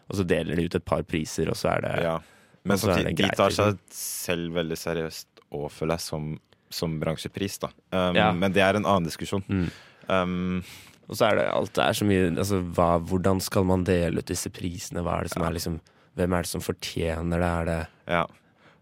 Og 0.05 0.19
så 0.19 0.25
deler 0.29 0.59
de 0.59 0.67
ut 0.67 0.75
et 0.77 0.85
par 0.85 1.01
priser, 1.07 1.49
og 1.49 1.57
så 1.57 1.71
er 1.73 1.81
det 1.87 1.93
ja. 2.05 2.17
Men 2.63 2.77
så 2.77 2.91
samtidig, 2.91 3.15
det 3.17 3.25
de 3.25 3.35
tar 3.35 3.49
liksom. 3.49 3.71
seg 3.73 3.97
selv 3.97 4.53
veldig 4.59 4.77
seriøst 4.79 5.41
og 5.57 5.65
føler 5.73 5.97
jeg 5.97 6.05
som, 6.05 6.27
som 6.69 6.93
bransjepris, 7.01 7.57
da. 7.65 7.71
Um, 7.89 8.15
Ja. 8.15 8.29
Men 8.37 8.53
det 8.53 8.61
er 8.63 8.77
en 8.77 8.85
annen 8.85 9.09
diskusjon. 9.09 9.43
Mm. 9.49 9.65
Um, 10.07 10.63
Og 11.09 11.17
så 11.19 11.27
er 11.27 11.39
det 11.39 11.47
alt 11.51 11.73
det 11.75 11.83
er 11.83 11.97
så 11.97 12.07
mye 12.07 12.29
altså, 12.31 12.61
hva, 12.75 12.91
Hvordan 13.03 13.41
skal 13.43 13.67
man 13.67 13.83
dele 13.87 14.23
ut 14.23 14.29
disse 14.29 14.51
prisene? 14.53 15.03
Hva 15.03 15.19
er 15.19 15.27
det 15.27 15.33
som 15.35 15.43
er 15.45 15.57
liksom 15.57 15.79
Hvem 16.17 16.35
er 16.37 16.45
det 16.45 16.51
som 16.51 16.63
fortjener 16.63 17.43
det? 17.43 17.51
Er 17.51 17.69
det 17.69 17.79
Ja. 18.13 18.23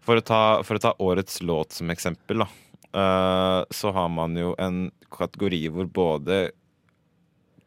For 0.02 0.18
å, 0.18 0.24
ta, 0.26 0.40
for 0.66 0.76
å 0.76 0.82
ta 0.82 0.90
årets 0.98 1.36
låt 1.46 1.76
som 1.76 1.90
eksempel, 1.92 2.42
da. 2.42 2.48
Uh, 2.90 3.62
så 3.70 3.92
har 3.94 4.08
man 4.10 4.34
jo 4.34 4.50
en 4.58 4.88
kategori 5.14 5.60
hvor 5.70 5.86
både 5.86 6.40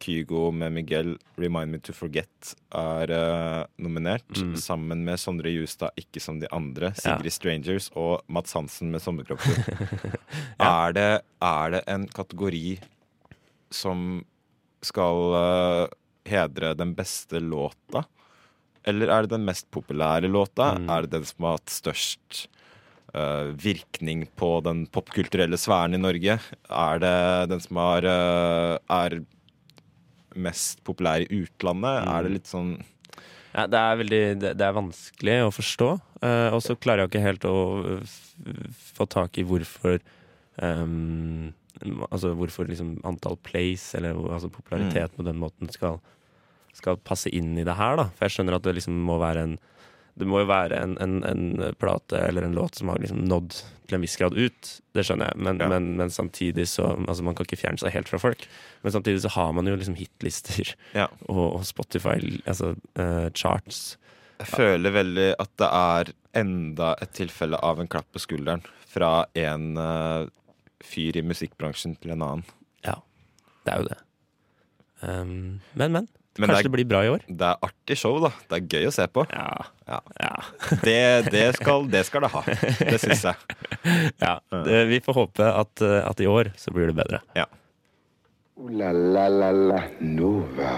Kygo 0.03 0.51
med 0.51 0.73
Miguel, 0.75 1.15
'Remind 1.37 1.71
Me 1.71 1.79
To 1.79 1.93
Forget', 1.95 2.51
er 2.75 3.11
uh, 3.15 3.63
nominert. 3.79 4.27
Mm. 4.35 4.55
Sammen 4.59 5.05
med 5.07 5.19
Sondre 5.19 5.49
Justad, 5.49 5.95
'Ikke 5.95 6.21
som 6.21 6.39
de 6.39 6.47
andre', 6.51 6.91
Ja. 6.91 7.15
Sigrid 7.15 7.33
Strangers 7.33 7.89
og 7.95 8.21
Mats 8.27 8.53
Hansen 8.53 8.91
med 8.91 9.01
'Sommerkroppen'. 9.01 10.19
Ja. 10.59 10.87
er, 10.87 10.91
det, 10.93 11.21
er 11.41 11.69
det 11.71 11.83
en 11.87 12.07
kategori 12.07 12.79
som 13.71 14.25
skal 14.85 15.35
uh, 15.35 15.85
hedre 16.29 16.73
den 16.77 16.93
beste 16.97 17.41
låta? 17.43 18.05
Eller 18.85 19.09
er 19.09 19.25
det 19.25 19.33
den 19.33 19.45
mest 19.47 19.67
populære 19.73 20.29
låta? 20.29 20.75
Mm. 20.77 20.89
Er 20.93 21.05
det 21.05 21.15
den 21.17 21.25
som 21.25 21.47
har 21.47 21.57
hatt 21.57 21.73
størst 21.73 22.45
uh, 23.15 23.53
virkning 23.57 24.25
på 24.37 24.59
den 24.65 24.85
popkulturelle 24.93 25.57
sfæren 25.59 25.97
i 25.97 26.01
Norge? 26.01 26.37
Er 26.69 27.01
det 27.01 27.15
den 27.53 27.63
som 27.63 27.81
har, 27.81 28.05
uh, 28.05 28.77
er 29.01 29.21
mest 30.35 30.83
populær 30.85 31.25
i 31.25 31.41
utlandet? 31.41 32.03
Mm. 32.05 32.11
Er 32.13 32.27
det 32.27 32.35
litt 32.39 32.51
sånn 32.51 32.75
Ja, 33.55 33.65
det 33.71 33.79
er 33.79 33.99
veldig 34.03 34.23
det, 34.43 34.53
det 34.59 34.67
er 34.67 34.77
vanskelig 34.77 35.39
å 35.45 35.53
forstå. 35.55 35.91
Uh, 36.21 36.49
og 36.53 36.61
så 36.65 36.77
klarer 36.77 37.05
jeg 37.05 37.13
ikke 37.13 37.25
helt 37.25 37.49
å 37.49 37.57
få 38.95 39.07
tak 39.09 39.39
i 39.39 39.45
hvorfor 39.47 39.97
ehm, 40.61 41.53
Altså 42.09 42.33
hvorfor 42.37 42.67
liksom 42.69 42.95
antall 43.07 43.37
plays, 43.43 43.93
eller 43.97 44.15
altså 44.33 44.49
popularitet 44.49 45.15
på 45.17 45.23
den 45.27 45.37
måten, 45.41 45.69
skal, 45.73 45.99
skal 46.73 46.97
passe 46.97 47.29
inn 47.29 47.57
i 47.57 47.63
det 47.67 47.75
her, 47.75 47.95
da. 47.99 48.05
For 48.15 48.25
jeg 48.27 48.35
skjønner 48.37 48.55
at 48.57 48.63
det 48.67 48.75
liksom 48.79 48.97
må 49.07 49.17
være 49.21 49.43
en 49.49 49.57
Det 50.17 50.23
må 50.31 50.39
jo 50.39 50.47
være 50.47 50.77
en, 50.79 50.93
en, 51.03 51.15
en 51.27 51.73
plate 51.75 52.15
eller 52.29 52.45
en 52.47 52.53
låt 52.55 52.75
som 52.79 52.87
har 52.87 53.01
liksom 53.03 53.25
nådd 53.27 53.49
til 53.85 53.97
en 53.97 54.01
viss 54.05 54.15
grad 54.15 54.31
ut. 54.37 54.69
Det 54.95 55.03
skjønner 55.03 55.27
jeg, 55.33 55.41
men, 55.43 55.59
Ja. 55.59 55.67
men, 55.67 55.89
men 55.99 56.09
samtidig 56.09 56.67
så 56.71 56.93
Altså, 57.07 57.21
man 57.27 57.35
kan 57.35 57.43
ikke 57.45 57.59
fjerne 57.59 57.77
seg 57.81 57.91
helt 57.91 58.07
fra 58.07 58.17
folk. 58.23 58.45
Men 58.81 58.91
samtidig 58.95 59.21
så 59.25 59.33
har 59.35 59.51
man 59.51 59.67
jo 59.67 59.75
liksom 59.75 59.97
hitlister 59.99 60.71
Ja. 60.95 61.09
og, 61.27 61.57
og 61.59 61.65
Spotify, 61.67 62.15
altså 62.47 62.77
uh, 62.95 63.27
charts. 63.35 63.97
Jeg 64.39 64.47
føler 64.47 64.91
veldig 64.95 65.27
at 65.39 65.51
det 65.59 65.67
er 65.73 66.13
enda 66.39 66.93
et 67.03 67.11
tilfelle 67.15 67.59
av 67.63 67.79
en 67.83 67.87
klapp 67.91 68.07
på 68.15 68.19
skulderen 68.23 68.63
fra 68.91 69.25
en 69.35 69.77
eh, 69.79 70.25
fyr 70.85 71.17
i 71.19 71.23
musikkbransjen 71.25 71.95
til 72.01 72.13
en 72.15 72.23
annen. 72.25 72.45
Ja, 72.85 72.99
Det 73.65 73.73
er 73.73 73.81
jo 73.81 73.89
det. 73.89 73.97
Um, 75.01 75.59
men, 75.73 75.91
men. 75.91 76.07
Men 76.35 76.49
Kanskje 76.51 76.65
det 76.65 76.65
det, 76.65 76.67
er, 76.67 76.73
blir 76.73 76.87
bra 76.89 76.99
i 77.05 77.09
år? 77.13 77.21
det 77.31 77.47
er 77.47 77.61
artig 77.63 77.95
show, 77.95 78.17
da. 78.19 78.31
Det 78.51 78.57
er 78.57 78.65
gøy 78.75 78.89
å 78.89 78.91
se 78.91 79.05
på. 79.07 79.23
Ja. 79.31 79.67
Ja. 79.87 79.99
Ja. 80.19 80.31
Det, 80.83 80.97
det, 81.31 81.43
skal, 81.55 81.85
det 81.87 82.01
skal 82.09 82.25
det 82.25 82.31
ha. 82.33 82.41
Det 82.91 82.97
syns 82.99 83.23
jeg. 83.23 83.59
ja. 84.25 84.33
Det, 84.65 84.81
vi 84.91 84.99
får 85.05 85.15
håpe 85.21 85.47
at, 85.61 85.85
at 86.01 86.19
i 86.19 86.27
år 86.27 86.51
så 86.59 86.75
blir 86.75 86.91
det 86.91 86.97
bedre. 86.97 87.21
Ja. 87.39 87.47
Uh, 88.59 88.67
la 88.75 88.91
la 88.91 89.29
la 89.31 89.53
la 89.55 89.79
Nova. 90.03 90.75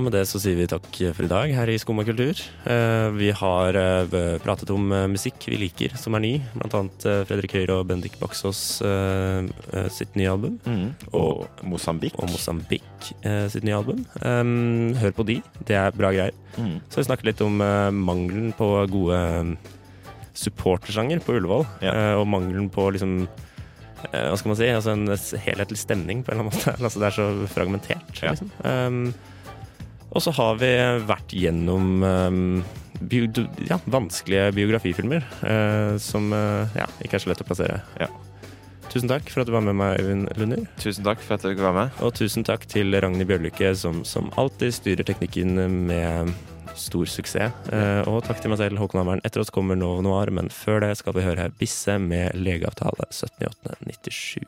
Og 0.00 0.06
med 0.06 0.14
det 0.16 0.22
så 0.30 0.38
sier 0.40 0.56
vi 0.56 0.64
takk 0.64 0.86
for 1.12 1.26
i 1.26 1.28
dag 1.28 1.50
her 1.52 1.68
i 1.68 1.76
Skumma 1.76 2.06
kultur. 2.08 2.38
Eh, 2.64 3.08
vi 3.20 3.26
har 3.36 3.76
eh, 3.76 4.14
pratet 4.40 4.70
om 4.72 4.86
eh, 4.96 5.02
musikk 5.12 5.44
vi 5.44 5.58
liker 5.60 5.92
som 6.00 6.14
er 6.16 6.22
ny. 6.24 6.30
Blant 6.54 6.76
annet 6.78 7.04
Fredrik 7.28 7.52
Høyre 7.52 7.74
og 7.82 7.90
Bendik 7.90 8.14
Baksås 8.16 8.62
sitt 9.92 10.14
nye 10.16 10.30
album. 10.32 10.54
Og 11.12 11.44
Mosambik. 11.68 12.16
Og 12.16 12.32
Mosambik 12.32 13.10
sitt 13.52 13.66
nye 13.66 13.76
album. 13.76 14.06
Um, 14.24 14.94
hør 14.96 15.12
på 15.18 15.26
de, 15.28 15.36
det 15.68 15.76
er 15.76 15.92
bra 15.92 16.14
greier. 16.16 16.32
Mm. 16.56 16.78
Så 16.88 17.02
vi 17.02 17.04
snakket 17.10 17.28
litt 17.28 17.42
om 17.44 17.60
mangelen 17.60 18.54
på 18.56 18.70
gode 18.88 19.20
supportersanger 20.32 21.20
på 21.26 21.36
Ullevål. 21.36 21.66
Ja. 21.84 21.92
og 22.16 22.24
mangelen 22.30 22.70
på 22.72 22.86
liksom 22.94 23.26
Hva 24.06 24.32
skal 24.40 24.54
man 24.54 24.60
si? 24.62 24.70
Altså 24.72 24.96
en 24.96 25.12
helhetlig 25.44 25.82
stemning 25.82 26.24
på 26.24 26.32
en 26.32 26.40
eller 26.40 26.48
annen 26.48 26.56
måte. 26.56 26.78
altså, 26.86 27.02
det 27.04 27.10
er 27.10 27.18
så 27.18 27.52
fragmentert. 27.52 28.16
Ja. 28.16 28.32
Liksom. 28.32 28.48
Um, 28.64 29.36
og 30.10 30.24
så 30.24 30.34
har 30.34 30.58
vi 30.60 30.70
vært 31.06 31.34
gjennom 31.36 32.02
um, 32.02 32.40
bio, 33.00 33.28
ja, 33.68 33.78
vanskelige 33.84 34.50
biografifilmer 34.56 35.22
eh, 35.46 35.94
som 36.02 36.32
eh, 36.34 36.74
ja, 36.76 36.88
ikke 37.04 37.18
er 37.18 37.24
så 37.24 37.30
lett 37.30 37.42
å 37.44 37.46
plassere. 37.48 37.80
Ja. 38.00 38.10
Tusen 38.90 39.10
takk 39.10 39.28
for 39.30 39.42
at 39.42 39.50
du 39.50 39.54
var 39.54 39.62
med 39.62 39.76
meg, 39.78 40.00
Øyvind 40.02 40.30
Lunder. 40.40 40.64
Tusen 40.82 41.06
takk 41.06 41.22
for 41.22 41.36
at 41.36 41.44
dere 41.46 41.62
var 41.62 41.76
med. 41.76 42.00
Og 42.02 42.10
tusen 42.18 42.46
takk 42.46 42.66
til 42.70 42.90
Ragnhild 42.90 43.30
Bjørlykke, 43.30 43.70
som, 43.78 44.02
som 44.08 44.32
alltid 44.40 44.74
styrer 44.74 45.06
teknikken 45.06 45.54
med 45.86 46.32
stor 46.74 47.06
suksess. 47.10 47.70
Eh, 47.70 48.02
og 48.10 48.24
takk 48.26 48.42
til 48.42 48.50
meg 48.50 48.58
selv, 48.58 48.82
Håkon 48.82 49.04
Hammeren. 49.04 49.22
Etter 49.26 49.44
oss 49.44 49.54
kommer 49.54 49.78
Novo 49.78 50.02
Noir, 50.02 50.32
men 50.34 50.50
før 50.50 50.82
det 50.84 50.96
skal 50.98 51.14
vi 51.16 51.26
høre 51.26 51.52
Bisse 51.60 52.00
med 52.02 52.34
legeavtale 52.34 53.06
7897. 53.14 54.42